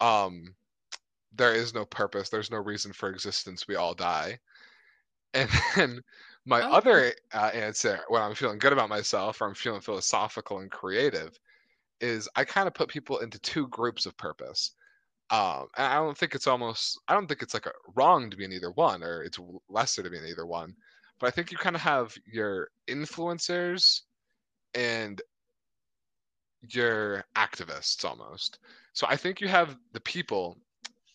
um, 0.00 0.56
there 1.32 1.54
is 1.54 1.74
no 1.74 1.86
purpose. 1.86 2.30
There's 2.30 2.50
no 2.50 2.58
reason 2.58 2.92
for 2.92 3.10
existence. 3.10 3.68
We 3.68 3.76
all 3.76 3.94
die. 3.94 4.40
And 5.34 5.50
then 5.76 6.02
my 6.46 6.62
Oh. 6.62 6.72
other 6.72 7.14
uh, 7.32 7.50
answer, 7.54 8.04
when 8.08 8.22
I'm 8.22 8.34
feeling 8.34 8.58
good 8.58 8.72
about 8.72 8.88
myself 8.88 9.40
or 9.40 9.48
I'm 9.48 9.54
feeling 9.54 9.80
philosophical 9.82 10.58
and 10.60 10.70
creative, 10.70 11.38
is 12.00 12.28
I 12.36 12.44
kind 12.44 12.68
of 12.68 12.74
put 12.74 12.88
people 12.90 13.18
into 13.20 13.38
two 13.40 13.68
groups 13.68 14.06
of 14.06 14.16
purpose. 14.16 14.72
Um, 15.30 15.66
and 15.76 15.86
I 15.86 15.94
don't 15.96 16.16
think 16.16 16.34
it's 16.34 16.46
almost, 16.46 17.00
I 17.08 17.14
don't 17.14 17.26
think 17.26 17.42
it's 17.42 17.54
like 17.54 17.66
a 17.66 17.72
wrong 17.96 18.30
to 18.30 18.36
be 18.36 18.44
in 18.44 18.52
either 18.52 18.70
one 18.72 19.02
or 19.02 19.22
it's 19.22 19.38
lesser 19.68 20.02
to 20.02 20.10
be 20.10 20.18
in 20.18 20.26
either 20.26 20.46
one. 20.46 20.74
But 21.18 21.28
I 21.28 21.30
think 21.30 21.50
you 21.50 21.58
kind 21.58 21.76
of 21.76 21.82
have 21.82 22.14
your 22.30 22.68
influencers 22.88 24.02
and 24.74 25.20
your 26.68 27.24
activists 27.36 28.04
almost. 28.04 28.58
So 28.92 29.06
I 29.08 29.16
think 29.16 29.40
you 29.40 29.48
have 29.48 29.76
the 29.92 30.00
people 30.00 30.58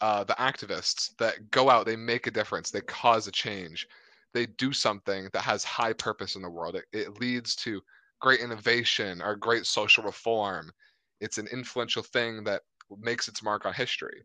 uh, 0.02 0.24
the 0.24 0.34
activists 0.36 1.16
that 1.18 1.52
go 1.52 1.70
out, 1.70 1.86
they 1.86 1.96
make 1.96 2.28
a 2.28 2.32
difference, 2.32 2.72
they 2.72 2.82
cause 2.82 3.28
a 3.28 3.32
change, 3.32 3.88
they 4.34 4.46
do 4.46 4.72
something 4.72 5.28
that 5.34 5.42
has 5.42 5.64
high 5.64 5.94
purpose 5.94 6.36
in 6.36 6.42
the 6.42 6.50
world. 6.50 6.76
It, 6.76 6.86
it 6.94 7.20
leads 7.20 7.56
to 7.58 7.82
great 8.22 8.40
innovation 8.40 9.22
or 9.22 9.36
great 9.36 9.66
social 9.66 10.04
reform. 10.04 10.72
It's 11.20 11.38
an 11.38 11.48
influential 11.52 12.04
thing 12.04 12.44
that 12.46 12.62
makes 13.00 13.28
its 13.28 13.44
mark 13.44 13.66
on 13.66 13.74
history. 13.74 14.24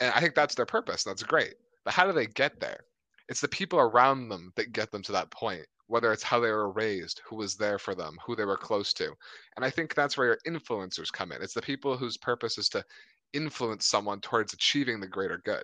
And 0.00 0.12
I 0.14 0.20
think 0.20 0.34
that's 0.34 0.54
their 0.54 0.66
purpose. 0.66 1.04
That's 1.04 1.22
great. 1.22 1.54
But 1.84 1.94
how 1.94 2.06
do 2.06 2.12
they 2.12 2.26
get 2.26 2.60
there? 2.60 2.80
It's 3.28 3.40
the 3.40 3.48
people 3.48 3.78
around 3.78 4.28
them 4.28 4.52
that 4.56 4.72
get 4.72 4.90
them 4.90 5.02
to 5.02 5.12
that 5.12 5.30
point, 5.30 5.64
whether 5.86 6.12
it's 6.12 6.22
how 6.22 6.40
they 6.40 6.50
were 6.50 6.72
raised, 6.72 7.20
who 7.24 7.36
was 7.36 7.54
there 7.56 7.78
for 7.78 7.94
them, 7.94 8.18
who 8.24 8.34
they 8.34 8.44
were 8.44 8.56
close 8.56 8.92
to. 8.94 9.12
And 9.56 9.64
I 9.64 9.70
think 9.70 9.94
that's 9.94 10.16
where 10.16 10.26
your 10.26 10.38
influencers 10.46 11.12
come 11.12 11.32
in. 11.32 11.42
It's 11.42 11.54
the 11.54 11.62
people 11.62 11.96
whose 11.96 12.16
purpose 12.16 12.58
is 12.58 12.68
to 12.70 12.84
influence 13.32 13.86
someone 13.86 14.20
towards 14.20 14.52
achieving 14.52 15.00
the 15.00 15.06
greater 15.06 15.40
good. 15.44 15.62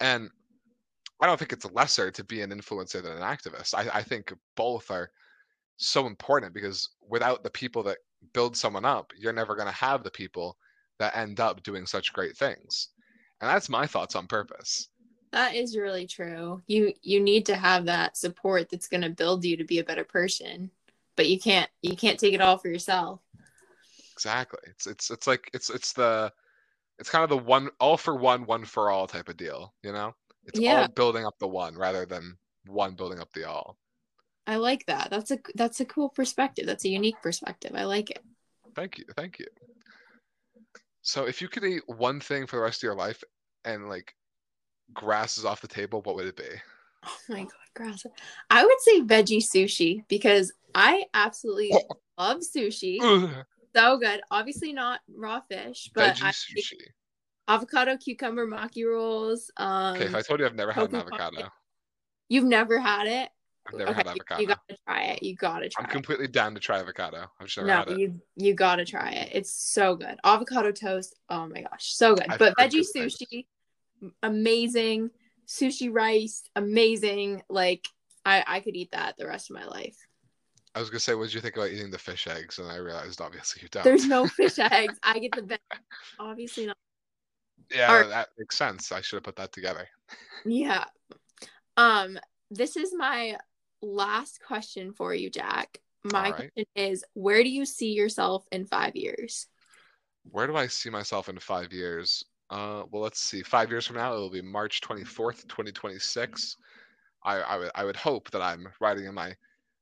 And 0.00 0.28
I 1.22 1.26
don't 1.26 1.38
think 1.38 1.52
it's 1.52 1.64
lesser 1.72 2.10
to 2.10 2.24
be 2.24 2.42
an 2.42 2.50
influencer 2.50 3.02
than 3.02 3.12
an 3.12 3.22
activist. 3.22 3.74
I, 3.74 3.98
I 3.98 4.02
think 4.02 4.34
both 4.54 4.90
are 4.90 5.10
so 5.78 6.06
important 6.06 6.52
because 6.52 6.90
without 7.08 7.42
the 7.42 7.50
people 7.50 7.82
that 7.84 7.98
build 8.34 8.56
someone 8.56 8.84
up, 8.84 9.12
you're 9.16 9.32
never 9.32 9.54
going 9.54 9.68
to 9.68 9.74
have 9.74 10.02
the 10.02 10.10
people 10.10 10.56
that 10.98 11.16
end 11.16 11.40
up 11.40 11.62
doing 11.62 11.86
such 11.86 12.12
great 12.12 12.36
things. 12.36 12.88
And 13.40 13.50
that's 13.50 13.68
my 13.68 13.86
thoughts 13.86 14.16
on 14.16 14.26
purpose. 14.26 14.88
That 15.32 15.54
is 15.54 15.76
really 15.76 16.06
true. 16.06 16.62
You 16.66 16.94
you 17.02 17.20
need 17.20 17.46
to 17.46 17.56
have 17.56 17.86
that 17.86 18.16
support 18.16 18.70
that's 18.70 18.88
going 18.88 19.02
to 19.02 19.10
build 19.10 19.44
you 19.44 19.56
to 19.58 19.64
be 19.64 19.78
a 19.78 19.84
better 19.84 20.04
person, 20.04 20.70
but 21.16 21.28
you 21.28 21.38
can't 21.38 21.68
you 21.82 21.96
can't 21.96 22.18
take 22.18 22.32
it 22.32 22.40
all 22.40 22.56
for 22.58 22.68
yourself. 22.68 23.20
Exactly. 24.12 24.60
It's 24.66 24.86
it's 24.86 25.10
it's 25.10 25.26
like 25.26 25.50
it's 25.52 25.68
it's 25.68 25.92
the 25.92 26.32
it's 26.98 27.10
kind 27.10 27.24
of 27.24 27.28
the 27.28 27.36
one 27.36 27.68
all 27.80 27.96
for 27.96 28.16
one 28.16 28.46
one 28.46 28.64
for 28.64 28.90
all 28.90 29.06
type 29.06 29.28
of 29.28 29.36
deal, 29.36 29.74
you 29.82 29.92
know? 29.92 30.14
It's 30.46 30.58
yeah. 30.58 30.82
all 30.82 30.88
building 30.88 31.26
up 31.26 31.38
the 31.38 31.48
one 31.48 31.76
rather 31.76 32.06
than 32.06 32.38
one 32.66 32.94
building 32.94 33.20
up 33.20 33.32
the 33.32 33.44
all. 33.44 33.76
I 34.46 34.56
like 34.56 34.86
that. 34.86 35.08
That's 35.10 35.32
a 35.32 35.38
that's 35.54 35.80
a 35.80 35.84
cool 35.84 36.08
perspective. 36.08 36.66
That's 36.66 36.84
a 36.84 36.88
unique 36.88 37.20
perspective. 37.20 37.72
I 37.74 37.84
like 37.84 38.10
it. 38.10 38.22
Thank 38.74 38.98
you. 38.98 39.04
Thank 39.16 39.38
you. 39.38 39.46
So 41.06 41.24
if 41.24 41.40
you 41.40 41.46
could 41.46 41.62
eat 41.62 41.84
one 41.86 42.18
thing 42.18 42.48
for 42.48 42.56
the 42.56 42.62
rest 42.62 42.80
of 42.80 42.82
your 42.82 42.96
life 42.96 43.22
and 43.64 43.88
like 43.88 44.16
grass 44.92 45.38
is 45.38 45.44
off 45.44 45.60
the 45.60 45.68
table, 45.68 46.02
what 46.02 46.16
would 46.16 46.26
it 46.26 46.36
be? 46.36 46.42
Oh 47.04 47.16
my 47.28 47.42
god, 47.42 47.52
grass. 47.76 48.04
I 48.50 48.64
would 48.64 48.80
say 48.80 49.02
veggie 49.02 49.38
sushi 49.38 50.02
because 50.08 50.52
I 50.74 51.04
absolutely 51.14 51.70
love 52.18 52.40
sushi. 52.40 52.98
so 53.72 53.98
good. 53.98 54.20
Obviously 54.32 54.72
not 54.72 54.98
raw 55.08 55.40
fish, 55.48 55.92
but. 55.94 56.18
Avocado, 57.48 57.96
cucumber, 57.98 58.44
maki 58.44 58.84
rolls. 58.84 59.52
Um, 59.56 59.94
okay, 59.94 60.06
if 60.06 60.14
I 60.16 60.22
told 60.22 60.40
you 60.40 60.46
I've 60.46 60.56
never 60.56 60.72
had 60.72 60.88
an 60.88 60.96
avocado. 60.96 61.48
You've 62.28 62.42
never 62.42 62.80
had 62.80 63.06
it? 63.06 63.28
I've 63.68 63.74
never 63.78 63.90
okay, 63.90 63.96
had 63.96 64.06
avocado. 64.08 64.40
You, 64.40 64.48
you, 64.48 64.54
gotta 64.54 64.78
try 64.86 65.02
it. 65.04 65.22
You 65.22 65.36
gotta 65.36 65.68
try. 65.68 65.84
It. 65.84 65.86
I'm 65.86 65.92
completely 65.92 66.24
it. 66.26 66.32
down 66.32 66.54
to 66.54 66.60
try 66.60 66.78
avocado. 66.78 67.26
I've 67.40 67.46
just 67.46 67.66
never 67.66 67.90
no, 67.90 67.96
you 67.96 68.20
you 68.36 68.54
gotta 68.54 68.84
try 68.84 69.10
it. 69.10 69.30
It's 69.32 69.52
so 69.52 69.96
good. 69.96 70.18
Avocado 70.24 70.72
toast. 70.72 71.14
Oh 71.28 71.46
my 71.46 71.62
gosh, 71.62 71.94
so 71.94 72.14
good. 72.14 72.26
I've 72.28 72.38
but 72.38 72.56
veggie 72.56 72.84
sushi, 72.94 73.46
things. 74.00 74.12
amazing. 74.22 75.10
Sushi 75.46 75.92
rice, 75.92 76.42
amazing. 76.56 77.42
Like 77.48 77.86
I 78.24 78.44
I 78.46 78.60
could 78.60 78.76
eat 78.76 78.92
that 78.92 79.16
the 79.18 79.26
rest 79.26 79.50
of 79.50 79.56
my 79.56 79.66
life. 79.66 79.96
I 80.74 80.80
was 80.80 80.90
gonna 80.90 81.00
say, 81.00 81.14
what 81.14 81.24
did 81.24 81.34
you 81.34 81.40
think 81.40 81.56
about 81.56 81.70
eating 81.70 81.90
the 81.90 81.98
fish 81.98 82.26
eggs? 82.26 82.58
And 82.58 82.70
I 82.70 82.76
realized 82.76 83.20
obviously 83.20 83.62
you 83.62 83.68
don't. 83.70 83.84
There's 83.84 84.06
no 84.06 84.26
fish 84.26 84.58
eggs. 84.58 84.98
I 85.02 85.18
get 85.18 85.32
the 85.34 85.42
best. 85.42 85.62
Obviously 86.18 86.66
not. 86.66 86.76
Yeah, 87.74 87.92
Or- 87.92 88.06
that 88.06 88.28
makes 88.38 88.56
sense. 88.56 88.92
I 88.92 89.00
should 89.00 89.16
have 89.16 89.24
put 89.24 89.36
that 89.36 89.52
together. 89.52 89.88
Yeah. 90.44 90.84
Um, 91.76 92.18
this 92.50 92.76
is 92.76 92.92
my 92.94 93.36
last 93.82 94.40
question 94.42 94.92
for 94.92 95.14
you, 95.14 95.30
Jack. 95.30 95.78
My 96.04 96.24
right. 96.24 96.34
question 96.34 96.64
is 96.74 97.04
where 97.14 97.42
do 97.42 97.48
you 97.48 97.64
see 97.64 97.92
yourself 97.92 98.46
in 98.52 98.64
five 98.64 98.96
years? 98.96 99.46
Where 100.30 100.46
do 100.46 100.56
I 100.56 100.66
see 100.66 100.90
myself 100.90 101.28
in 101.28 101.38
five 101.38 101.72
years? 101.72 102.24
Uh, 102.50 102.84
well, 102.90 103.02
let's 103.02 103.20
see. 103.20 103.42
Five 103.42 103.70
years 103.70 103.86
from 103.86 103.96
now, 103.96 104.14
it 104.14 104.18
will 104.18 104.30
be 104.30 104.42
March 104.42 104.80
24th, 104.80 105.42
2026. 105.48 106.56
I, 107.24 107.40
I, 107.40 107.56
would, 107.56 107.70
I 107.74 107.84
would 107.84 107.96
hope 107.96 108.30
that 108.30 108.42
I'm 108.42 108.68
riding 108.80 109.06
in 109.06 109.14
my 109.14 109.34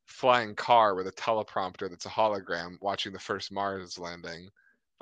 flying 0.06 0.54
car 0.54 0.94
with 0.94 1.06
a 1.06 1.12
teleprompter 1.12 1.90
that's 1.90 2.06
a 2.06 2.10
hologram 2.10 2.76
watching 2.80 3.12
the 3.12 3.18
first 3.18 3.52
Mars 3.52 3.98
landing 3.98 4.48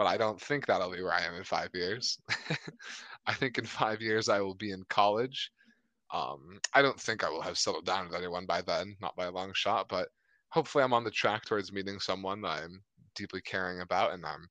but 0.03 0.07
I 0.07 0.17
don't 0.17 0.41
think 0.41 0.67
that'll 0.67 0.91
be 0.91 1.03
where 1.03 1.13
I 1.13 1.23
am 1.23 1.35
in 1.35 1.45
five 1.45 1.71
years. 1.75 2.19
I 3.27 3.35
think 3.35 3.59
in 3.59 3.65
five 3.65 4.01
years 4.01 4.29
I 4.29 4.41
will 4.41 4.55
be 4.55 4.73
in 4.73 4.83
college. 4.89 5.51
Um, 6.13 6.61
I 6.75 6.83
don't 6.83 7.01
think 7.01 7.25
I 7.25 7.31
will 7.31 7.41
have 7.41 7.59
settled 7.59 7.87
down 7.87 8.07
with 8.07 8.17
anyone 8.17 8.47
by 8.47 8.61
then, 8.63 8.97
not 9.01 9.17
by 9.17 9.27
a 9.27 9.31
long 9.31 9.53
shot, 9.55 9.89
but 9.89 10.09
hopefully 10.51 10.85
I'm 10.85 10.93
on 10.93 11.05
the 11.05 11.11
track 11.11 11.45
towards 11.45 11.73
meeting 11.73 11.99
someone 11.99 12.43
that 12.43 12.63
I'm 12.63 12.83
deeply 13.15 13.41
caring 13.41 13.81
about 13.81 14.13
and 14.13 14.25
I'm 14.25 14.47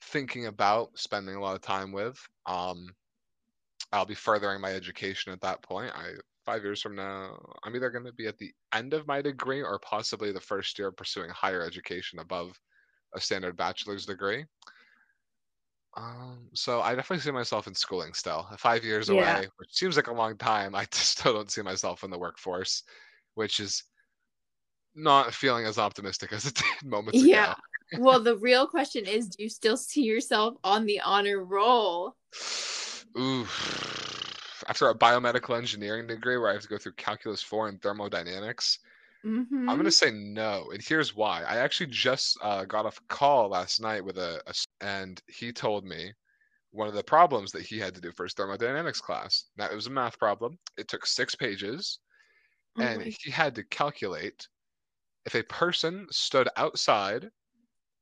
thinking 0.00 0.46
about 0.46 0.96
spending 0.96 1.34
a 1.34 1.40
lot 1.40 1.56
of 1.56 1.62
time 1.62 1.90
with. 1.90 2.16
Um, 2.46 2.94
I'll 3.92 4.06
be 4.06 4.14
furthering 4.14 4.60
my 4.60 4.72
education 4.72 5.32
at 5.32 5.40
that 5.40 5.62
point. 5.62 5.92
I 5.94 6.12
five 6.48 6.62
years 6.62 6.80
from 6.80 6.96
now, 6.96 7.38
I'm 7.62 7.76
either 7.76 7.90
going 7.90 8.06
to 8.06 8.12
be 8.12 8.26
at 8.26 8.38
the 8.38 8.52
end 8.72 8.94
of 8.94 9.06
my 9.06 9.20
degree 9.20 9.62
or 9.62 9.78
possibly 9.80 10.32
the 10.32 10.40
first 10.40 10.78
year 10.78 10.90
pursuing 10.90 11.28
higher 11.28 11.62
education 11.62 12.20
above 12.20 12.58
a 13.14 13.20
standard 13.20 13.54
bachelor's 13.54 14.06
degree. 14.06 14.46
Um, 15.98 16.38
so 16.54 16.80
I 16.80 16.94
definitely 16.94 17.22
see 17.22 17.32
myself 17.32 17.66
in 17.66 17.74
schooling 17.74 18.14
still. 18.14 18.46
Five 18.56 18.84
years 18.84 19.08
yeah. 19.08 19.38
away, 19.38 19.48
which 19.56 19.70
seems 19.72 19.96
like 19.96 20.06
a 20.06 20.12
long 20.12 20.36
time. 20.36 20.74
I 20.74 20.86
still 20.92 21.32
don't 21.32 21.50
see 21.50 21.62
myself 21.62 22.04
in 22.04 22.10
the 22.10 22.18
workforce, 22.18 22.84
which 23.34 23.58
is 23.58 23.82
not 24.94 25.34
feeling 25.34 25.64
as 25.64 25.78
optimistic 25.78 26.32
as 26.32 26.46
it 26.46 26.54
did 26.54 26.88
moments 26.88 27.22
yeah. 27.22 27.52
ago. 27.52 27.60
Yeah. 27.92 27.98
well, 28.00 28.20
the 28.20 28.36
real 28.38 28.66
question 28.66 29.06
is, 29.06 29.28
do 29.28 29.42
you 29.42 29.48
still 29.48 29.76
see 29.76 30.02
yourself 30.02 30.54
on 30.62 30.86
the 30.86 31.00
honor 31.00 31.42
roll? 31.44 32.14
Ooh. 33.18 33.46
After 34.68 34.88
a 34.88 34.94
biomedical 34.94 35.56
engineering 35.56 36.06
degree 36.06 36.36
where 36.36 36.50
I 36.50 36.52
have 36.52 36.62
to 36.62 36.68
go 36.68 36.78
through 36.78 36.92
calculus 36.92 37.42
four 37.42 37.68
and 37.68 37.80
thermodynamics, 37.80 38.78
Mm-hmm. 39.24 39.68
I'm 39.68 39.76
gonna 39.76 39.90
say 39.90 40.10
no, 40.12 40.70
and 40.72 40.82
here's 40.82 41.14
why. 41.14 41.42
I 41.42 41.56
actually 41.56 41.90
just 41.90 42.38
uh, 42.42 42.64
got 42.64 42.86
off 42.86 42.98
a 42.98 43.12
call 43.12 43.48
last 43.48 43.80
night 43.80 44.04
with 44.04 44.16
a, 44.16 44.40
a, 44.46 44.54
and 44.80 45.20
he 45.26 45.52
told 45.52 45.84
me 45.84 46.12
one 46.70 46.86
of 46.86 46.94
the 46.94 47.02
problems 47.02 47.50
that 47.52 47.66
he 47.66 47.78
had 47.78 47.94
to 47.94 48.00
do 48.00 48.12
for 48.12 48.24
his 48.24 48.34
thermodynamics 48.34 49.00
class. 49.00 49.46
Now 49.56 49.66
it 49.66 49.74
was 49.74 49.88
a 49.88 49.90
math 49.90 50.18
problem. 50.18 50.58
It 50.76 50.86
took 50.86 51.04
six 51.04 51.34
pages, 51.34 51.98
oh 52.78 52.82
and 52.82 53.02
he 53.02 53.30
had 53.30 53.54
to 53.56 53.64
calculate 53.64 54.46
if 55.26 55.34
a 55.34 55.42
person 55.42 56.06
stood 56.10 56.48
outside 56.56 57.28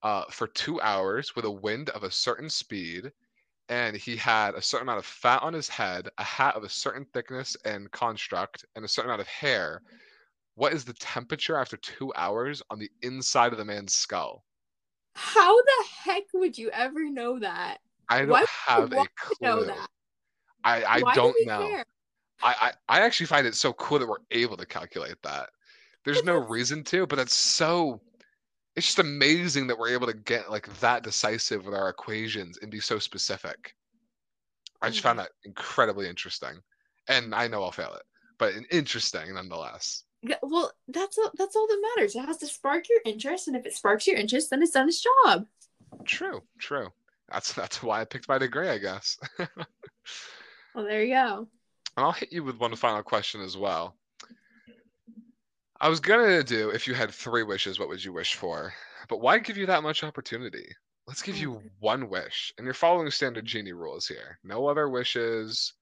uh, 0.02 0.24
for 0.31 0.46
two 0.48 0.81
hours 0.83 1.35
with 1.35 1.46
a 1.46 1.50
wind 1.50 1.90
of 1.90 2.05
a 2.05 2.11
certain 2.11 2.50
speed, 2.50 3.11
and 3.68 3.96
he 3.96 4.16
had 4.16 4.55
a 4.55 4.62
certain 4.62 4.87
amount 4.87 4.98
of 4.98 5.07
fat 5.07 5.42
on 5.42 5.55
his 5.55 5.68
head, 5.68 6.09
a 6.18 6.24
hat 6.24 6.55
of 6.55 6.62
a 6.62 6.68
certain 6.68 7.07
thickness 7.12 7.57
and 7.64 7.90
construct, 7.90 8.66
and 8.76 8.85
a 8.85 8.88
certain 8.88 9.11
amount 9.11 9.22
of 9.22 9.29
hair 9.29 9.83
what 10.57 10.73
is 10.73 10.85
the 10.85 10.95
temperature 10.95 11.57
after 11.57 11.77
two 11.77 12.12
hours 12.16 12.62
on 12.71 12.79
the 12.79 12.90
inside 13.03 13.53
of 13.53 13.59
the 13.59 13.64
man's 13.64 13.95
skull? 13.95 14.42
How 15.14 15.55
the 15.55 15.85
heck 16.03 16.25
would 16.35 16.59
you 16.59 16.71
ever 16.71 17.09
know 17.11 17.38
that? 17.38 17.79
I 18.09 18.21
don't 18.21 18.31
Why 18.31 18.45
have 18.66 18.92
a 18.92 19.07
clue. 19.16 19.37
Know 19.40 19.64
that? 19.64 19.88
I, 20.64 20.83
I 20.83 21.01
Why 21.01 21.14
don't 21.14 21.37
do 21.38 21.45
know. 21.47 21.83
I, 22.42 22.73
I, 22.88 22.99
I 22.99 23.01
actually 23.01 23.27
find 23.27 23.47
it 23.47 23.55
so 23.55 23.73
cool 23.75 23.99
that 23.99 24.09
we're 24.09 24.16
able 24.31 24.57
to 24.57 24.66
calculate 24.66 25.16
that. 25.23 25.51
There's 26.05 26.25
no 26.25 26.37
reason 26.37 26.85
to, 26.85 27.07
but 27.07 27.19
it's 27.19 27.35
so 27.35 28.01
it's 28.77 28.87
just 28.87 28.99
amazing 28.99 29.66
that 29.66 29.79
we're 29.79 29.88
able 29.92 30.07
to 30.07 30.14
get 30.14 30.51
like 30.51 30.69
that 30.81 31.03
decisive 31.03 31.64
with 31.64 31.75
our 31.75 31.88
equations 31.88 32.59
and 32.62 32.71
be 32.71 32.81
so 32.81 32.99
specific. 32.99 33.75
I 34.81 34.88
just 34.88 35.01
found 35.01 35.19
mm-hmm. 35.19 35.25
that 35.25 35.49
incredibly 35.49 36.09
interesting. 36.09 36.61
And 37.09 37.35
I 37.35 37.49
know 37.49 37.62
I'll 37.62 37.73
fail 37.73 37.95
it, 37.95 38.03
but 38.38 38.55
interesting 38.71 39.35
nonetheless 39.35 40.05
well 40.43 40.73
that's 40.89 41.19
all, 41.19 41.31
that's 41.37 41.57
all 41.57 41.67
that 41.67 41.93
matters. 41.97 42.15
It 42.15 42.25
has 42.25 42.39
to 42.39 42.47
spark 42.47 42.89
your 42.89 43.01
interest 43.05 43.49
and 43.49 43.57
if 43.57 43.67
it 43.67 43.75
sparks 43.75 44.07
your 44.07 44.17
interest 44.17 44.51
then 44.51 44.62
it's 44.62 44.73
done 44.73 44.89
its 44.89 45.03
job. 45.25 45.47
True 46.05 46.43
true. 46.59 46.89
That's 47.31 47.53
that's 47.53 47.83
why 47.83 48.01
i 48.01 48.05
picked 48.05 48.29
my 48.29 48.39
degree 48.39 48.69
i 48.69 48.79
guess. 48.79 49.19
Well 50.75 50.85
there 50.85 51.03
you 51.03 51.15
go. 51.15 51.49
And 51.97 52.05
i'll 52.05 52.12
hit 52.12 52.31
you 52.31 52.45
with 52.45 52.59
one 52.59 52.77
final 52.77 53.03
question 53.03 53.41
as 53.41 53.57
well. 53.57 53.97
I 55.81 55.89
was 55.89 56.01
gonna 56.01 56.43
do 56.43 56.69
if 56.69 56.87
you 56.87 56.93
had 56.93 57.11
three 57.11 57.45
wishes 57.45 57.79
what 57.79 57.89
would 57.89 58.05
you 58.05 58.12
wish 58.12 58.35
for? 58.35 58.75
But 59.09 59.23
why 59.23 59.39
give 59.39 59.57
you 59.57 59.65
that 59.67 59.83
much 59.83 60.05
opportunity? 60.05 60.67
Let's 61.07 61.23
give 61.23 61.39
you 61.39 61.62
one 61.81 62.11
wish 62.11 62.53
and 62.59 62.67
you're 62.67 62.75
following 62.75 63.11
standard 63.11 63.47
genie 63.47 63.73
rules 63.73 64.07
here. 64.07 64.39
No 64.45 64.67
other 64.67 64.91
wishes 64.91 65.73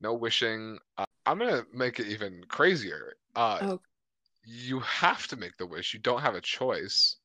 no 0.00 0.14
wishing. 0.14 0.78
Uh, 0.96 1.06
i'm 1.26 1.38
gonna 1.38 1.64
make 1.72 2.00
it 2.00 2.06
even 2.06 2.42
crazier 2.48 3.14
uh, 3.38 3.58
oh. 3.62 3.80
You 4.44 4.80
have 4.80 5.26
to 5.28 5.36
make 5.36 5.56
the 5.58 5.66
wish. 5.66 5.92
You 5.94 6.00
don't 6.00 6.22
have 6.22 6.34
a 6.34 6.40
choice. 6.40 7.16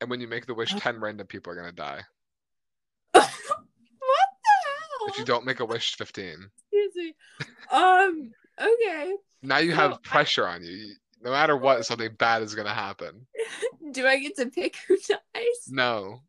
And 0.00 0.08
when 0.10 0.20
you 0.20 0.28
make 0.28 0.46
the 0.46 0.54
wish, 0.54 0.72
oh. 0.74 0.78
10 0.78 1.00
random 1.00 1.26
people 1.26 1.52
are 1.52 1.56
going 1.56 1.68
to 1.68 1.74
die. 1.74 2.00
what 3.12 3.24
the 3.24 3.28
hell? 3.28 5.08
If 5.08 5.18
you 5.18 5.24
don't 5.24 5.44
make 5.44 5.60
a 5.60 5.64
wish, 5.64 5.96
15. 5.96 6.24
Excuse 6.72 6.92
me. 6.96 7.14
Um. 7.70 8.30
Okay. 8.60 9.12
Now 9.42 9.58
you 9.58 9.70
So, 9.70 9.76
have 9.76 9.92
I- 9.94 9.96
pressure 10.02 10.46
on 10.46 10.64
you. 10.64 10.94
No 11.22 11.30
matter 11.30 11.56
what, 11.56 11.86
something 11.86 12.14
bad 12.18 12.42
is 12.42 12.54
gonna 12.54 12.74
happen. 12.74 13.26
Do 13.92 14.06
I 14.06 14.18
get 14.18 14.36
to 14.36 14.46
pick 14.46 14.76
who 14.88 14.96
dies? 14.96 15.68
No. 15.68 16.20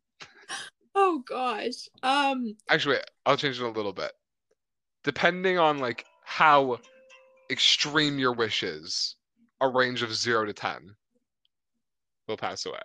Oh 0.94 1.22
gosh. 1.28 1.88
Um. 2.02 2.56
Actually, 2.68 2.96
wait, 2.96 3.04
I'll 3.26 3.36
change 3.36 3.58
it 3.60 3.64
a 3.64 3.68
little 3.68 3.92
bit. 3.92 4.12
Depending 5.02 5.58
on 5.58 5.78
like 5.78 6.04
how 6.24 6.78
extreme 7.50 8.18
your 8.18 8.32
wishes, 8.32 9.16
a 9.60 9.68
range 9.68 10.02
of 10.02 10.14
zero 10.14 10.44
to 10.44 10.52
ten 10.52 10.94
will 12.26 12.36
pass 12.36 12.66
away. 12.66 12.80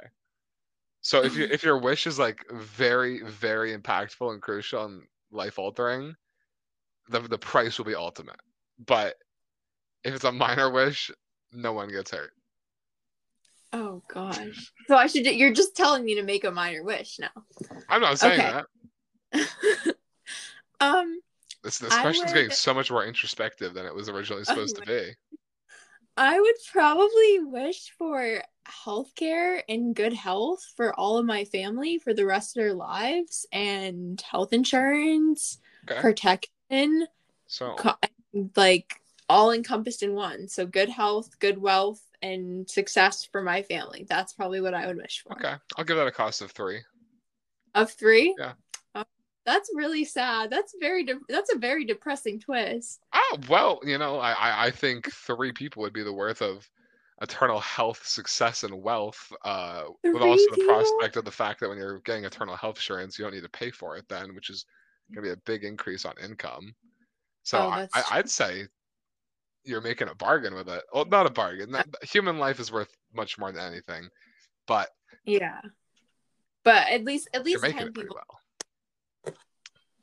So 1.01 1.23
if 1.23 1.35
you 1.35 1.45
if 1.51 1.63
your 1.63 1.77
wish 1.77 2.07
is 2.07 2.19
like 2.19 2.43
very, 2.51 3.21
very 3.23 3.75
impactful 3.77 4.31
and 4.31 4.41
crucial 4.41 4.85
and 4.85 5.03
life 5.31 5.59
altering, 5.59 6.15
the 7.09 7.19
the 7.21 7.37
price 7.37 7.77
will 7.77 7.85
be 7.85 7.95
ultimate. 7.95 8.39
But 8.85 9.15
if 10.03 10.13
it's 10.13 10.23
a 10.23 10.31
minor 10.31 10.71
wish, 10.71 11.11
no 11.51 11.73
one 11.73 11.89
gets 11.89 12.11
hurt. 12.11 12.31
Oh 13.71 14.01
gosh. 14.07 14.71
So 14.87 14.95
I 14.95 15.07
should. 15.07 15.25
You're 15.25 15.53
just 15.53 15.75
telling 15.75 16.03
me 16.03 16.15
to 16.15 16.23
make 16.23 16.43
a 16.43 16.51
minor 16.51 16.83
wish 16.83 17.19
now. 17.19 17.29
I'm 17.87 18.01
not 18.01 18.19
saying 18.19 18.39
Okay. 18.39 18.61
that. 19.33 19.95
um. 20.79 21.19
This 21.63 21.77
this 21.79 21.93
I 21.93 22.01
question's 22.01 22.33
getting 22.33 22.51
so 22.51 22.73
much 22.73 22.89
more 22.89 23.05
introspective 23.05 23.73
than 23.73 23.85
it 23.85 23.93
was 23.93 24.09
originally 24.09 24.41
Oh 24.41 24.45
supposed 24.45 24.75
to 24.77 24.81
be. 24.83 25.15
I 26.17 26.39
would 26.39 26.55
probably 26.71 27.39
wish 27.39 27.91
for 27.97 28.43
healthcare 28.67 29.61
and 29.69 29.95
good 29.95 30.13
health 30.13 30.63
for 30.75 30.93
all 30.99 31.17
of 31.17 31.25
my 31.25 31.45
family 31.45 31.97
for 31.97 32.13
the 32.13 32.25
rest 32.25 32.57
of 32.57 32.61
their 32.61 32.73
lives 32.73 33.45
and 33.51 34.19
health 34.21 34.51
insurance, 34.53 35.59
Okay. 35.89 36.01
protection, 36.01 37.07
So 37.47 37.75
co- 37.77 37.95
like 38.55 39.01
all 39.29 39.51
encompassed 39.51 40.03
in 40.03 40.13
one. 40.13 40.47
So 40.47 40.65
good 40.65 40.89
health, 40.89 41.39
good 41.39 41.57
wealth, 41.57 42.01
and 42.21 42.69
success 42.69 43.23
for 43.23 43.41
my 43.41 43.63
family. 43.63 44.05
That's 44.09 44.33
probably 44.33 44.59
what 44.61 44.73
I 44.73 44.87
would 44.87 44.97
wish 44.97 45.23
for. 45.23 45.33
okay, 45.35 45.55
I'll 45.77 45.85
give 45.85 45.97
that 45.97 46.07
a 46.07 46.11
cost 46.11 46.41
of 46.41 46.51
three. 46.51 46.81
Of 47.73 47.91
three? 47.91 48.35
Yeah. 48.37 48.53
That's 49.49 49.71
really 49.73 50.05
sad. 50.05 50.51
That's 50.51 50.75
very 50.79 51.03
de- 51.03 51.25
that's 51.27 51.51
a 51.51 51.57
very 51.57 51.83
depressing 51.83 52.39
twist. 52.39 52.99
Oh 53.12 53.38
well, 53.49 53.79
you 53.83 53.97
know, 53.97 54.19
I, 54.19 54.33
I 54.33 54.65
I 54.67 54.71
think 54.71 55.12
three 55.12 55.51
people 55.51 55.81
would 55.81 55.91
be 55.91 56.03
the 56.03 56.13
worth 56.13 56.43
of 56.43 56.69
eternal 57.23 57.59
health, 57.59 58.05
success, 58.05 58.63
and 58.63 58.79
wealth. 58.79 59.31
Uh, 59.43 59.85
with 60.03 60.21
Three 60.21 60.29
also 60.29 60.43
the 60.55 60.65
prospect 60.67 61.17
of 61.17 61.25
the 61.25 61.31
fact 61.31 61.59
that 61.62 61.69
when 61.69 61.79
you're 61.79 61.99
getting 62.01 62.25
eternal 62.25 62.55
health 62.55 62.75
insurance, 62.75 63.17
you 63.17 63.25
don't 63.25 63.33
need 63.33 63.41
to 63.41 63.49
pay 63.49 63.71
for 63.71 63.97
it 63.97 64.05
then, 64.07 64.35
which 64.35 64.51
is 64.51 64.65
gonna 65.12 65.25
be 65.25 65.31
a 65.33 65.38
big 65.47 65.63
increase 65.63 66.05
on 66.05 66.13
income. 66.23 66.75
So 67.41 67.57
Oh, 67.57 67.69
I, 67.69 67.88
i'd 68.12 68.29
say 68.29 68.67
you're 69.63 69.81
making 69.81 70.09
a 70.09 70.15
bargain 70.15 70.53
with 70.53 70.69
it. 70.69 70.83
Well, 70.93 71.05
not 71.05 71.25
a 71.25 71.31
bargain. 71.31 71.71
Not- 71.71 71.88
human 72.03 72.38
life 72.38 72.59
is 72.59 72.71
worth 72.71 72.95
much 73.15 73.39
more 73.39 73.51
than 73.51 73.63
anything, 73.73 74.09
but 74.67 74.89
Yeah. 75.25 75.59
But 76.63 76.89
at 76.89 77.03
least 77.03 77.29
at 77.33 77.43
least 77.43 77.63
making 77.63 77.79
10 77.79 77.88
it 77.88 77.93
pretty 77.95 78.07
people. 78.09 78.21
well. 78.29 78.39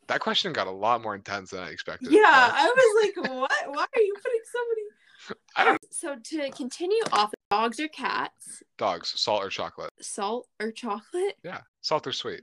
That 0.08 0.20
question 0.20 0.52
got 0.52 0.66
a 0.66 0.70
lot 0.70 1.02
more 1.02 1.14
intense 1.14 1.50
than 1.50 1.60
I 1.60 1.70
expected. 1.70 2.12
Yeah. 2.12 2.20
I 2.24 2.72
was 2.76 3.04
like, 3.16 3.30
what? 3.40 3.50
Why 3.66 3.82
are 3.96 4.00
you 4.02 4.14
putting 4.14 4.40
so 4.52 4.58
many? 4.68 4.82
I 5.56 5.64
don't 5.64 5.80
So 5.92 6.16
to 6.22 6.50
continue 6.52 7.02
off, 7.12 7.32
dogs 7.50 7.80
or 7.80 7.88
cats, 7.88 8.62
dogs, 8.78 9.12
salt 9.16 9.42
or 9.42 9.48
chocolate. 9.48 9.90
salt 10.00 10.46
or 10.60 10.70
chocolate? 10.70 11.36
Yeah, 11.42 11.60
salt 11.80 12.06
or 12.06 12.12
sweet, 12.12 12.42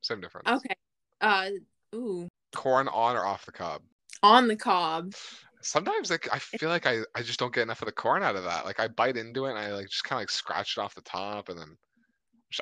same 0.00 0.20
difference. 0.22 0.48
Okay. 0.48 0.74
Uh, 1.20 1.50
ooh, 1.94 2.28
Corn 2.54 2.88
on 2.88 3.16
or 3.16 3.26
off 3.26 3.44
the 3.44 3.52
cob. 3.52 3.82
on 4.22 4.48
the 4.48 4.56
cob. 4.56 5.12
Sometimes 5.60 6.10
like 6.10 6.28
I 6.32 6.38
feel 6.38 6.68
like 6.70 6.86
I, 6.86 7.00
I 7.14 7.20
just 7.22 7.38
don't 7.38 7.52
get 7.52 7.62
enough 7.62 7.82
of 7.82 7.86
the 7.86 7.92
corn 7.92 8.22
out 8.22 8.36
of 8.36 8.44
that. 8.44 8.64
Like 8.64 8.80
I 8.80 8.88
bite 8.88 9.16
into 9.18 9.44
it 9.46 9.50
and 9.50 9.58
I 9.58 9.72
like 9.74 9.88
just 9.90 10.04
kind 10.04 10.18
of 10.18 10.22
like 10.22 10.30
scratch 10.30 10.78
it 10.78 10.80
off 10.80 10.94
the 10.94 11.00
top 11.02 11.48
and 11.50 11.58
then. 11.58 11.76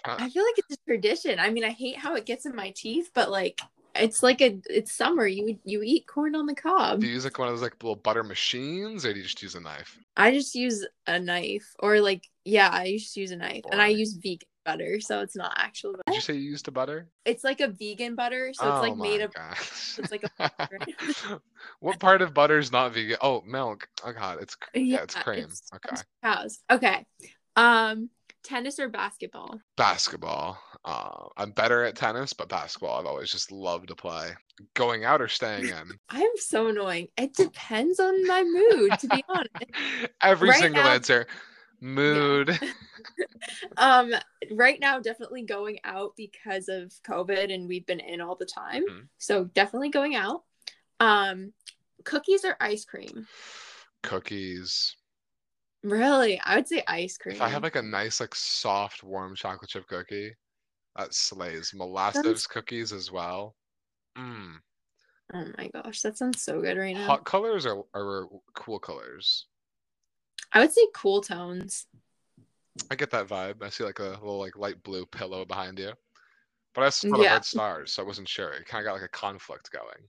I 0.07 0.31
feel 0.31 0.42
like 0.44 0.55
it's 0.59 0.72
a 0.72 0.87
tradition. 0.87 1.38
I 1.38 1.50
mean, 1.50 1.64
I 1.64 1.70
hate 1.70 1.98
how 1.98 2.14
it 2.14 2.24
gets 2.24 2.46
in 2.46 2.57
my 2.57 2.72
teeth, 2.74 3.11
but 3.12 3.31
like, 3.31 3.61
it's 3.94 4.22
like 4.22 4.40
a 4.40 4.61
it's 4.68 4.92
summer. 4.92 5.26
You 5.26 5.59
you 5.64 5.83
eat 5.83 6.07
corn 6.07 6.35
on 6.35 6.46
the 6.46 6.55
cob. 6.55 7.00
Do 7.00 7.07
you 7.07 7.14
use 7.14 7.24
like 7.24 7.38
one 7.38 7.48
of 7.48 7.55
those 7.55 7.62
like 7.62 7.83
little 7.83 7.96
butter 7.96 8.22
machines 8.22 9.05
or 9.05 9.12
do 9.12 9.18
you 9.18 9.24
just 9.24 9.42
use 9.42 9.55
a 9.55 9.61
knife? 9.61 9.98
I 10.16 10.33
just 10.33 10.55
use 10.55 10.87
a 11.07 11.18
knife, 11.18 11.74
or 11.78 12.00
like, 12.00 12.28
yeah, 12.44 12.70
I 12.70 12.92
just 12.98 13.16
use 13.16 13.31
a 13.31 13.37
knife, 13.37 13.62
and 13.70 13.81
I 13.81 13.88
use 13.88 14.14
vegan 14.14 14.46
butter, 14.64 15.00
so 15.00 15.20
it's 15.20 15.37
not 15.37 15.55
actual. 15.57 15.92
Butter. 15.92 16.02
Did 16.07 16.14
you 16.14 16.20
say 16.20 16.35
you 16.35 16.50
used 16.50 16.68
a 16.68 16.70
butter? 16.70 17.09
It's 17.24 17.44
like 17.44 17.61
a 17.61 17.68
vegan 17.68 18.14
butter, 18.14 18.52
so 18.52 18.68
it's 18.68 18.78
oh 18.78 18.81
like 18.81 18.96
made 18.96 19.20
of. 19.20 19.33
gosh. 19.33 19.98
it's 19.98 20.11
like 20.11 20.24
a. 20.38 20.61
what 21.81 21.98
part 21.98 22.22
of 22.22 22.35
butter 22.35 22.59
is 22.59 22.72
not 22.72 22.92
vegan? 22.92 23.16
Oh, 23.20 23.42
milk. 23.46 23.88
Oh 24.05 24.12
god, 24.12 24.38
it's 24.42 24.55
cr- 24.55 24.78
yeah, 24.78 25.02
it's 25.02 25.14
cream. 25.14 25.44
it's 25.44 25.62
okay. 25.74 26.02
Cows. 26.22 26.61
Okay. 26.70 27.07
Um, 27.57 28.11
tennis 28.42 28.78
or 28.78 28.88
basketball? 28.88 29.61
Basketball. 29.76 30.59
Uh, 30.85 31.27
I'm 31.37 31.53
better 31.53 31.85
at 31.85 31.95
tennis, 31.95 32.33
but 32.33 32.49
basketball 32.49 32.99
I've 32.99 33.07
always 33.07 33.31
just 33.31 33.53
loved 33.53 33.88
to 33.88 33.95
play. 33.95 34.31
Going 34.75 35.05
out 35.05 35.21
or 35.23 35.29
staying 35.29 35.68
in? 35.68 35.92
I'm 36.09 36.27
so 36.37 36.66
annoying. 36.68 37.09
It 37.16 37.35
depends 37.35 38.01
on 38.01 38.27
my 38.27 38.42
mood, 38.42 38.99
to 38.99 39.07
be 39.09 39.25
honest. 39.29 39.49
Every 40.23 40.49
Right 40.51 40.59
single 40.61 40.83
now- 40.83 40.92
answer. 40.95 41.27
Mood. 41.81 42.59
Um, 43.77 44.12
right 44.53 44.79
now, 44.81 45.01
definitely 45.01 45.42
going 45.42 45.79
out 45.83 46.12
because 46.16 46.68
of 46.68 46.92
COVID, 47.07 47.53
and 47.53 47.66
we've 47.66 47.87
been 47.87 47.99
in 47.99 48.21
all 48.21 48.37
the 48.37 48.47
time. 48.47 48.85
Mhm. 48.88 49.09
So 49.18 49.45
definitely 49.45 49.88
going 49.90 50.14
out. 50.14 50.45
Um, 51.01 51.53
cookies 52.05 52.45
or 52.45 52.57
ice 52.61 52.85
cream? 52.85 53.27
Cookies. 54.03 54.95
Really, 55.83 56.38
I 56.40 56.55
would 56.57 56.68
say 56.68 56.85
ice 56.87 57.18
cream. 57.18 57.35
If 57.35 57.42
I 57.42 57.49
have 57.49 57.64
like 57.64 57.75
a 57.77 57.83
nice, 57.83 58.21
like 58.21 58.35
soft, 58.37 59.03
warm 59.03 59.35
chocolate 59.35 59.71
chip 59.71 59.88
cookie, 59.88 60.37
that 60.96 61.14
slays. 61.14 61.72
Molasses 61.74 62.46
cookies 62.46 62.92
as 62.92 63.11
well. 63.11 63.55
Mm. 64.16 64.57
oh 65.35 65.44
my 65.57 65.68
gosh, 65.68 66.02
that 66.02 66.18
sounds 66.18 66.42
so 66.42 66.61
good 66.61 66.76
right 66.76 66.94
now. 66.94 67.07
Hot 67.07 67.24
colors 67.24 67.64
or, 67.64 67.85
or 67.94 68.28
cool 68.55 68.78
colors? 68.78 69.46
I 70.52 70.61
would 70.61 70.72
say 70.72 70.87
cool 70.94 71.22
tones. 71.22 71.87
I 72.90 72.94
get 72.94 73.11
that 73.11 73.26
vibe. 73.26 73.62
I 73.62 73.70
see 73.70 73.85
like 73.85 74.00
a 74.00 74.05
little 74.05 74.38
like 74.38 74.57
light 74.57 74.83
blue 74.83 75.07
pillow 75.07 75.44
behind 75.44 75.78
you. 75.78 75.92
But 76.74 76.85
I 76.85 76.88
saw 76.90 77.16
the 77.16 77.22
Yeah. 77.22 77.35
red 77.35 77.44
stars, 77.44 77.92
so 77.92 78.02
I 78.02 78.07
wasn't 78.07 78.28
sure. 78.28 78.52
It 78.52 78.66
kind 78.66 78.85
of 78.85 78.90
got 78.90 78.94
like 78.94 79.05
a 79.05 79.09
conflict 79.09 79.70
going. 79.72 80.09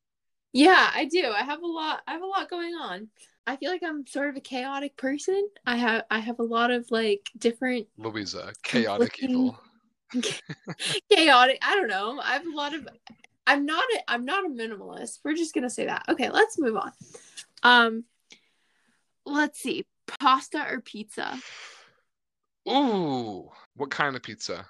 Yeah, 0.54 0.92
I 0.94 1.06
do. 1.06 1.32
I 1.32 1.44
have 1.44 1.62
a 1.62 1.68
lot. 1.68 2.02
I 2.08 2.14
have 2.14 2.22
a 2.22 2.26
lot 2.28 2.50
going 2.50 2.74
on. 2.76 3.10
I 3.46 3.58
feel 3.58 3.72
like 3.72 3.84
I'm 3.84 4.06
sort 4.08 4.30
of 4.30 4.38
a 4.38 4.42
chaotic 4.42 4.96
person. 4.96 5.50
I 5.66 5.76
have 5.76 6.04
I 6.10 6.20
have 6.20 6.40
a 6.40 6.44
lot 6.44 6.72
of 6.72 6.90
like 6.92 7.30
different 7.38 7.88
Luisa, 7.98 8.54
chaotic 8.64 9.18
evil. 9.22 9.60
chaotic. 11.12 11.60
I 11.62 11.76
don't 11.76 11.88
know. 11.88 12.20
I 12.20 12.34
have 12.34 12.46
a 12.46 12.56
lot 12.56 12.74
of. 12.74 12.88
I'm 13.46 13.66
not. 13.66 13.84
A, 13.96 14.12
I'm 14.12 14.26
not 14.26 14.46
a 14.46 14.50
minimalist. 14.50 15.20
We're 15.24 15.36
just 15.36 15.54
gonna 15.54 15.70
say 15.70 15.86
that. 15.86 16.06
Okay, 16.10 16.30
let's 16.30 16.60
move 16.60 16.78
on. 16.78 16.92
Um, 17.64 18.04
let's 19.26 19.60
see. 19.60 19.86
Pasta 20.20 20.66
or 20.70 20.82
pizza? 20.82 21.38
Ooh, 22.70 23.50
what 23.76 23.92
kind 23.92 24.16
of 24.16 24.24
pizza? 24.24 24.66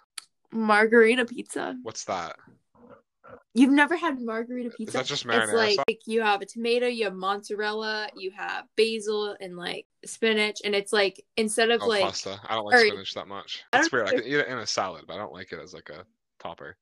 Margherita 0.52 1.26
pizza. 1.26 1.76
What's 1.84 2.06
that? 2.06 2.36
You've 3.54 3.72
never 3.72 3.96
had 3.96 4.19
margherita 4.22 4.72
pizza? 4.72 4.98
that 4.98 5.06
just 5.06 5.26
It's 5.26 5.54
like, 5.54 5.78
like 5.88 6.02
you 6.06 6.22
have 6.22 6.41
a 6.41 6.46
tomato, 6.46 6.88
you 6.88 7.06
have 7.06 7.13
mozzarella, 7.13 8.10
you 8.15 8.32
have 8.32 8.65
basil 8.76 9.36
and 9.39 9.56
like 9.58 9.86
spinach, 10.06 10.62
and 10.63 10.74
it's 10.76 10.91
like 10.93 11.24
instead 11.38 11.69
of 11.72 11.82
Oh, 11.82 11.88
like 11.88 12.04
pasta. 12.04 12.39
I 12.48 12.56
don't 12.56 12.65
like 12.65 12.76
or- 12.76 12.88
spinach 12.88 13.13
that 13.13 13.28
much. 13.28 13.63
I 13.72 13.80
It's 13.80 13.91
weird. 13.91 14.08
I 14.08 14.12
can 14.12 14.24
eat 14.24 14.34
it 14.34 14.48
in 14.48 14.58
a 14.58 14.67
salad, 14.67 15.06
but 15.08 15.13
I 15.15 15.17
don't 15.17 15.34
like 15.34 15.52
it 15.52 15.60
as 15.62 15.74
like 15.74 15.89
a 15.89 16.06
topper. 16.39 16.78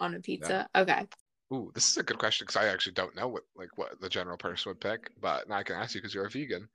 on 0.00 0.14
a 0.14 0.20
pizza. 0.20 0.68
Okay. 0.74 1.06
Ooh, 1.52 1.70
this 1.74 1.90
is 1.90 1.96
a 1.96 2.02
good 2.02 2.18
question 2.18 2.46
because 2.46 2.62
I 2.62 2.68
actually 2.68 2.92
don't 2.92 3.14
know 3.16 3.28
what 3.28 3.42
like 3.56 3.76
what 3.76 4.00
the 4.00 4.08
general 4.08 4.36
person 4.36 4.70
would 4.70 4.80
pick, 4.80 5.10
but 5.20 5.48
now 5.48 5.56
I 5.56 5.62
can 5.62 5.76
ask 5.76 5.94
you 5.94 6.00
because 6.00 6.14
you're 6.14 6.26
a 6.26 6.30
vegan. 6.30 6.68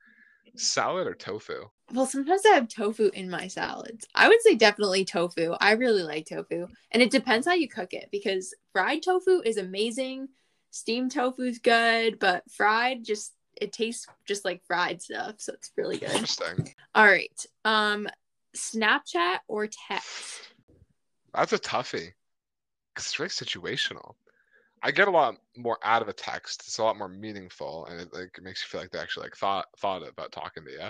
Salad 0.55 1.08
or 1.08 1.13
tofu? 1.15 1.65
Well, 1.93 2.05
sometimes 2.08 2.41
I 2.45 2.55
have 2.55 2.67
tofu 2.67 3.10
in 3.13 3.29
my 3.29 3.47
salads. 3.47 4.08
I 4.15 4.27
would 4.27 4.41
say 4.41 4.55
definitely 4.55 5.05
tofu. 5.05 5.53
I 5.62 5.71
really 5.73 6.03
like 6.03 6.25
tofu. 6.27 6.67
And 6.91 7.03
it 7.03 7.12
depends 7.12 7.45
how 7.45 7.53
you 7.53 7.67
cook 7.69 7.93
it 7.93 8.10
because 8.12 8.53
fried 8.73 9.03
tofu 9.03 9.41
is 9.45 9.58
amazing. 9.58 10.29
Steamed 10.71 11.12
tofu 11.12 11.43
is 11.43 11.60
good, 11.60 12.17
but 12.19 12.43
fried 12.49 13.03
just 13.05 13.34
it 13.62 13.71
tastes 13.71 14.08
just 14.25 14.43
like 14.43 14.62
fried 14.67 15.01
stuff, 15.01 15.36
so 15.38 15.53
it's 15.53 15.71
really 15.77 15.97
good. 15.97 16.10
Interesting. 16.10 16.73
All 16.95 17.05
right. 17.05 17.45
Um 17.63 18.08
Snapchat 18.55 19.39
or 19.47 19.67
text? 19.67 20.41
That's 21.34 21.53
a 21.53 21.60
toughie. 21.60 22.13
'Cause 22.95 23.05
it's 23.05 23.19
really 23.19 23.29
situational. 23.29 24.15
I 24.85 24.91
get 24.91 25.07
a 25.07 25.11
lot 25.11 25.37
more 25.57 25.79
out 25.83 26.03
of 26.03 26.09
a 26.09 26.13
text. 26.13 26.63
It's 26.67 26.77
a 26.77 26.83
lot 26.83 26.97
more 26.97 27.09
meaningful, 27.09 27.87
and 27.87 27.99
it 27.99 28.13
like 28.13 28.37
it 28.37 28.43
makes 28.43 28.61
you 28.63 28.67
feel 28.69 28.81
like 28.81 28.91
they 28.91 28.99
actually 28.99 29.25
like 29.25 29.35
thought 29.35 29.65
thought 29.79 30.07
about 30.07 30.31
talking 30.31 30.63
to 30.65 30.71
you. 30.71 30.89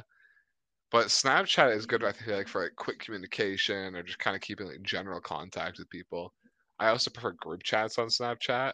But 0.91 1.07
Snapchat 1.07 1.75
is 1.75 1.85
good, 1.85 2.03
I 2.03 2.11
mm-hmm. 2.11 2.25
feel 2.25 2.37
like, 2.37 2.47
for 2.49 2.63
like 2.63 2.75
quick 2.75 2.99
communication 2.99 3.95
or 3.95 4.03
just 4.03 4.19
kind 4.19 4.35
of 4.35 4.41
keeping 4.41 4.67
like 4.67 4.81
general 4.83 5.21
contact 5.21 5.79
with 5.79 5.89
people. 5.89 6.33
I 6.79 6.89
also 6.89 7.09
prefer 7.11 7.31
group 7.33 7.63
chats 7.63 7.97
on 7.97 8.07
Snapchat. 8.07 8.73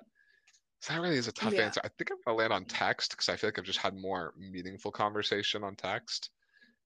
So 0.81 0.93
that 0.93 1.01
really 1.01 1.17
is 1.17 1.27
a 1.27 1.31
tough 1.31 1.53
Yeah. 1.53 1.65
answer. 1.65 1.81
I 1.84 1.89
think 1.89 2.12
I'm 2.12 2.17
gonna 2.25 2.38
land 2.38 2.53
on 2.53 2.65
text 2.65 3.12
because 3.12 3.29
I 3.29 3.36
feel 3.36 3.49
like 3.49 3.60
I've 3.60 3.65
just 3.65 3.79
had 3.79 3.95
more 3.95 4.34
meaningful 4.39 4.91
conversation 4.91 5.63
on 5.63 5.75
text. 5.75 6.31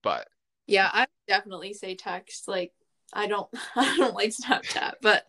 But 0.02 0.28
Yeah, 0.66 0.90
I 0.92 1.06
definitely 1.28 1.72
say 1.74 1.94
text. 1.94 2.48
Like 2.48 2.74
I 3.12 3.26
don't 3.28 3.48
I 3.76 3.96
don't 3.96 4.14
like 4.14 4.30
Snapchat, 4.30 4.94
but 5.02 5.26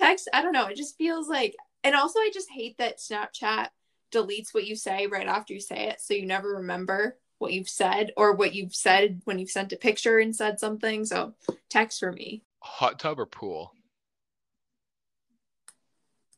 text, 0.00 0.28
I 0.32 0.42
don't 0.42 0.52
know, 0.52 0.66
it 0.66 0.76
just 0.76 0.96
feels 0.98 1.28
like 1.28 1.56
and 1.84 1.94
also 1.94 2.18
I 2.18 2.30
just 2.32 2.50
hate 2.50 2.78
that 2.78 2.98
Snapchat 2.98 3.68
deletes 4.12 4.54
what 4.54 4.66
you 4.66 4.76
say 4.76 5.06
right 5.06 5.26
after 5.26 5.54
you 5.54 5.60
say 5.60 5.88
it, 5.88 6.00
so 6.00 6.14
you 6.14 6.26
never 6.26 6.54
remember 6.54 7.16
what 7.38 7.52
you've 7.52 7.68
said 7.68 8.12
or 8.16 8.34
what 8.34 8.54
you've 8.54 8.74
said 8.74 9.20
when 9.24 9.38
you've 9.38 9.50
sent 9.50 9.72
a 9.72 9.76
picture 9.76 10.18
and 10.18 10.34
said 10.34 10.58
something. 10.58 11.04
So 11.04 11.34
text 11.68 12.00
for 12.00 12.12
me. 12.12 12.42
hot 12.60 12.98
tub 12.98 13.20
or 13.20 13.26
pool? 13.26 13.72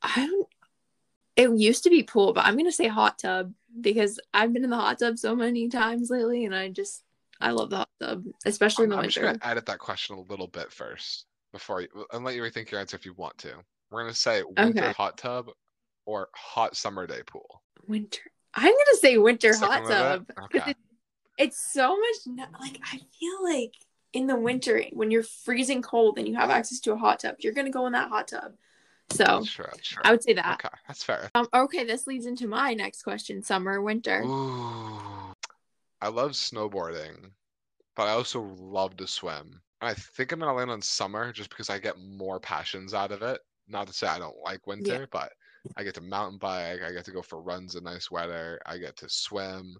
I 0.03 0.27
don't 0.27 0.49
it 1.37 1.51
used 1.59 1.85
to 1.85 1.91
be 1.91 2.03
pool, 2.03 2.33
but 2.33 2.45
I'm 2.45 2.57
gonna 2.57 2.73
say 2.73 2.89
hot 2.89 3.19
tub 3.19 3.53
because 3.81 4.21
I've 4.35 4.53
been 4.53 4.65
in 4.65 4.71
the 4.71 4.77
hot 4.77 4.99
tub 4.99 5.19
so 5.19 5.35
many 5.35 5.69
times 5.69 6.11
lately 6.11 6.45
and 6.45 6.55
I 6.55 6.69
just 6.69 7.03
I 7.41 7.53
love 7.53 7.71
the 7.71 7.79
hot 7.79 7.89
tub, 7.99 8.25
especially 8.45 8.85
in 8.85 8.93
I'm, 8.93 8.99
the 8.99 9.03
I'm 9.05 9.09
just 9.09 9.21
gonna 9.21 9.39
edit 9.43 9.67
that 9.67 9.79
question 9.79 10.17
a 10.17 10.21
little 10.21 10.49
bit 10.49 10.71
first 10.71 11.27
before 11.53 11.81
you 11.81 11.89
and 12.13 12.25
let 12.25 12.35
you 12.35 12.43
rethink 12.43 12.71
your 12.71 12.81
answer 12.81 12.97
if 12.97 13.07
you 13.07 13.15
want 13.15 13.39
to. 13.39 13.55
We're 13.91 14.03
gonna 14.03 14.15
say 14.15 14.43
winter 14.43 14.85
Okay. 14.85 14.93
hot 14.93 15.19
tub 15.19 15.51
or 16.07 16.29
hot 16.35 16.77
summer 16.77 17.07
day 17.07 17.23
pool. 17.27 17.63
Winter. 17.87 18.23
I'm 18.55 18.65
gonna 18.73 18.99
say 19.01 19.19
winter 19.19 19.53
Sticking 19.53 19.73
hot 19.73 19.89
tub 19.89 20.23
it? 20.23 20.27
tub. 20.27 20.37
'cause 20.51 20.61
Okay. 20.63 20.71
it- 20.73 20.77
it's 21.39 21.73
so 21.73 21.97
much 21.99 22.51
like 22.61 22.79
I 22.83 22.99
feel 23.19 23.43
like 23.45 23.75
in 24.13 24.27
the 24.27 24.37
winter 24.37 24.83
when 24.93 25.11
you're 25.11 25.23
freezing 25.23 25.83
cold 25.83 26.19
and 26.19 26.27
you 26.29 26.35
have 26.35 26.51
access 26.51 26.81
to 26.81 26.93
a 26.93 26.97
hot 26.97 27.21
tub, 27.21 27.37
you're 27.39 27.53
gonna 27.53 27.71
go 27.71 27.87
in 27.87 27.93
that 27.93 28.09
hot 28.09 28.29
tub. 28.29 28.57
So. 29.11 29.25
That's 29.25 29.47
true. 29.51 30.03
I 30.05 30.11
would 30.13 30.23
say 30.23 30.35
that. 30.35 30.65
Okay, 30.65 30.75
that's 30.87 31.03
fair. 31.03 31.31
Um, 31.35 31.49
okay, 31.53 31.85
this 31.85 32.07
leads 32.07 32.27
into 32.27 32.47
my 32.47 32.75
next 32.75 33.03
question: 33.03 33.43
summer, 33.43 33.81
winter. 33.81 34.23
Ooh, 34.23 35.33
I 36.01 36.09
love 36.09 36.33
snowboarding, 36.33 37.33
but 37.97 38.07
I 38.07 38.11
also 38.13 38.41
love 38.43 38.97
to 38.99 39.07
swim. 39.09 39.61
I 39.81 39.95
think 39.95 40.31
I'm 40.33 40.39
gonna 40.39 40.55
land 40.55 40.71
on 40.71 40.83
summer 40.83 41.33
just 41.33 41.51
because 41.51 41.71
I 41.71 41.79
get 41.79 41.99
more 41.99 42.39
passions 42.39 42.95
out 42.95 43.11
of 43.13 43.23
it. 43.23 43.41
Not 43.71 43.87
to 43.87 43.93
say 43.93 44.07
I 44.09 44.19
don't 44.19 44.37
like 44.45 44.67
winter, 44.67 45.07
but 45.13 45.31
I 45.77 45.85
get 45.85 45.95
to 45.95 46.01
mountain 46.01 46.39
bike, 46.39 46.81
I 46.87 46.93
get 46.93 47.05
to 47.07 47.13
go 47.13 47.23
for 47.23 47.41
runs 47.41 47.77
in 47.77 47.85
nice 47.85 48.11
weather, 48.11 48.61
I 48.67 48.79
get 48.79 48.97
to 48.99 49.09
swim. 49.09 49.75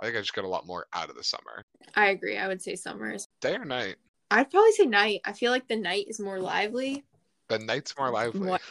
I 0.00 0.06
think 0.06 0.16
I 0.16 0.20
just 0.20 0.34
get 0.34 0.44
a 0.44 0.48
lot 0.48 0.66
more 0.66 0.86
out 0.94 1.10
of 1.10 1.16
the 1.16 1.24
summer. 1.24 1.62
I 1.94 2.06
agree. 2.08 2.36
I 2.38 2.46
would 2.48 2.60
say 2.62 2.76
summers. 2.76 3.26
Day 3.40 3.54
or 3.56 3.64
night? 3.64 3.96
I'd 4.30 4.50
probably 4.50 4.72
say 4.72 4.86
night. 4.86 5.20
I 5.24 5.32
feel 5.32 5.50
like 5.50 5.68
the 5.68 5.76
night 5.76 6.06
is 6.08 6.18
more 6.20 6.38
lively. 6.40 7.04
The 7.48 7.58
night's 7.58 7.96
more 7.98 8.10
lively. 8.10 8.58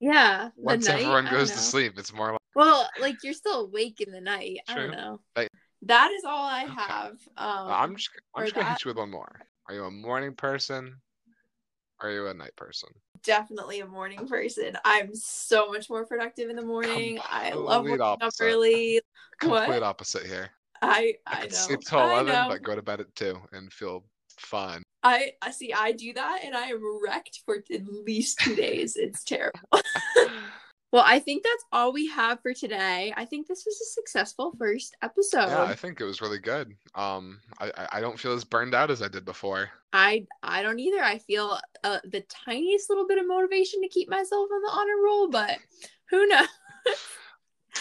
Yeah, 0.00 0.48
the 0.56 0.62
Once 0.62 0.88
night, 0.88 1.02
everyone 1.02 1.28
goes 1.30 1.52
to 1.52 1.58
sleep, 1.58 1.92
it's 1.96 2.12
more. 2.12 2.32
Li- 2.32 2.38
Well, 2.56 2.88
like 3.00 3.22
you're 3.22 3.34
still 3.34 3.60
awake 3.66 4.00
in 4.00 4.10
the 4.10 4.20
night. 4.20 4.58
I 4.68 4.74
don't 4.74 4.88
True. 4.88 4.96
know. 4.96 5.20
Night. 5.36 5.48
That 5.82 6.10
is 6.10 6.24
all 6.24 6.44
I 6.44 6.64
Okay. 6.64 6.74
have. 6.74 7.12
Um, 7.36 7.68
I'm 7.68 7.96
just. 7.96 8.10
I'm 8.34 8.42
just 8.44 8.54
gonna 8.54 8.66
that- 8.66 8.72
hit 8.78 8.84
you 8.84 8.88
with 8.88 8.96
one 8.96 9.10
more. 9.12 9.40
Are 9.68 9.74
you 9.76 9.84
a 9.84 9.90
morning 9.92 10.34
person? 10.34 10.96
Are 12.02 12.10
you 12.10 12.26
a 12.26 12.34
night 12.34 12.56
person? 12.56 12.88
definitely 13.22 13.80
a 13.80 13.86
morning 13.86 14.26
person. 14.26 14.76
I'm 14.84 15.14
so 15.14 15.70
much 15.70 15.88
more 15.88 16.04
productive 16.04 16.50
in 16.50 16.56
the 16.56 16.62
morning. 16.62 17.18
I 17.30 17.52
love 17.52 17.84
Complete 17.84 18.00
waking 18.00 18.22
up 18.22 18.32
early. 18.40 19.00
Complete 19.38 19.68
What? 19.68 19.82
opposite 19.82 20.26
here. 20.26 20.50
I 20.80 21.14
I 21.26 21.42
I 21.42 21.46
know. 21.46 21.48
sleep 21.50 21.80
till 21.80 22.00
eleven, 22.00 22.48
but 22.48 22.62
go 22.62 22.74
to 22.74 22.82
bed 22.82 23.00
at 23.00 23.14
two 23.14 23.38
and 23.52 23.72
feel 23.72 24.04
fine. 24.38 24.82
I 25.02 25.32
I 25.40 25.50
see. 25.50 25.72
I 25.72 25.92
do 25.92 26.12
that, 26.14 26.40
and 26.44 26.56
I 26.56 26.66
am 26.66 26.80
wrecked 27.02 27.40
for 27.44 27.56
at 27.56 27.82
least 27.86 28.40
two 28.40 28.56
days. 28.56 28.96
It's 28.96 29.24
terrible. 29.24 29.60
well, 30.92 31.02
I 31.06 31.18
think 31.18 31.42
that's 31.42 31.64
all 31.72 31.92
we 31.92 32.06
have 32.08 32.40
for 32.42 32.52
today. 32.54 33.12
I 33.16 33.24
think 33.24 33.46
this 33.48 33.64
was 33.66 33.80
a 33.80 33.84
successful 33.94 34.52
first 34.58 34.94
episode. 35.02 35.46
yeah, 35.48 35.62
I 35.64 35.74
think 35.74 36.00
it 36.00 36.04
was 36.04 36.20
really 36.20 36.38
good. 36.38 36.74
Um, 36.94 37.40
I 37.58 37.88
I- 37.92 38.00
don't 38.00 38.18
feel 38.20 38.32
as 38.32 38.44
burned 38.44 38.74
out 38.74 38.90
as 38.90 39.02
I 39.02 39.08
did 39.08 39.24
before. 39.24 39.70
I 39.92 40.26
I 40.42 40.62
don't 40.62 40.78
either. 40.78 41.02
I 41.02 41.18
feel 41.18 41.58
uh, 41.84 41.98
the 42.04 42.20
tiniest 42.28 42.88
little 42.90 43.06
bit 43.06 43.18
of 43.18 43.26
motivation 43.26 43.82
to 43.82 43.88
keep 43.88 44.08
myself 44.08 44.48
on 44.52 44.62
the 44.62 44.70
honor 44.70 45.02
roll, 45.04 45.28
but 45.30 45.58
who 46.10 46.26
knows? 46.26 46.48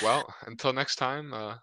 Well, 0.02 0.34
until 0.48 0.72
next 0.74 0.96
time, 0.96 1.34
uh, 1.34 1.56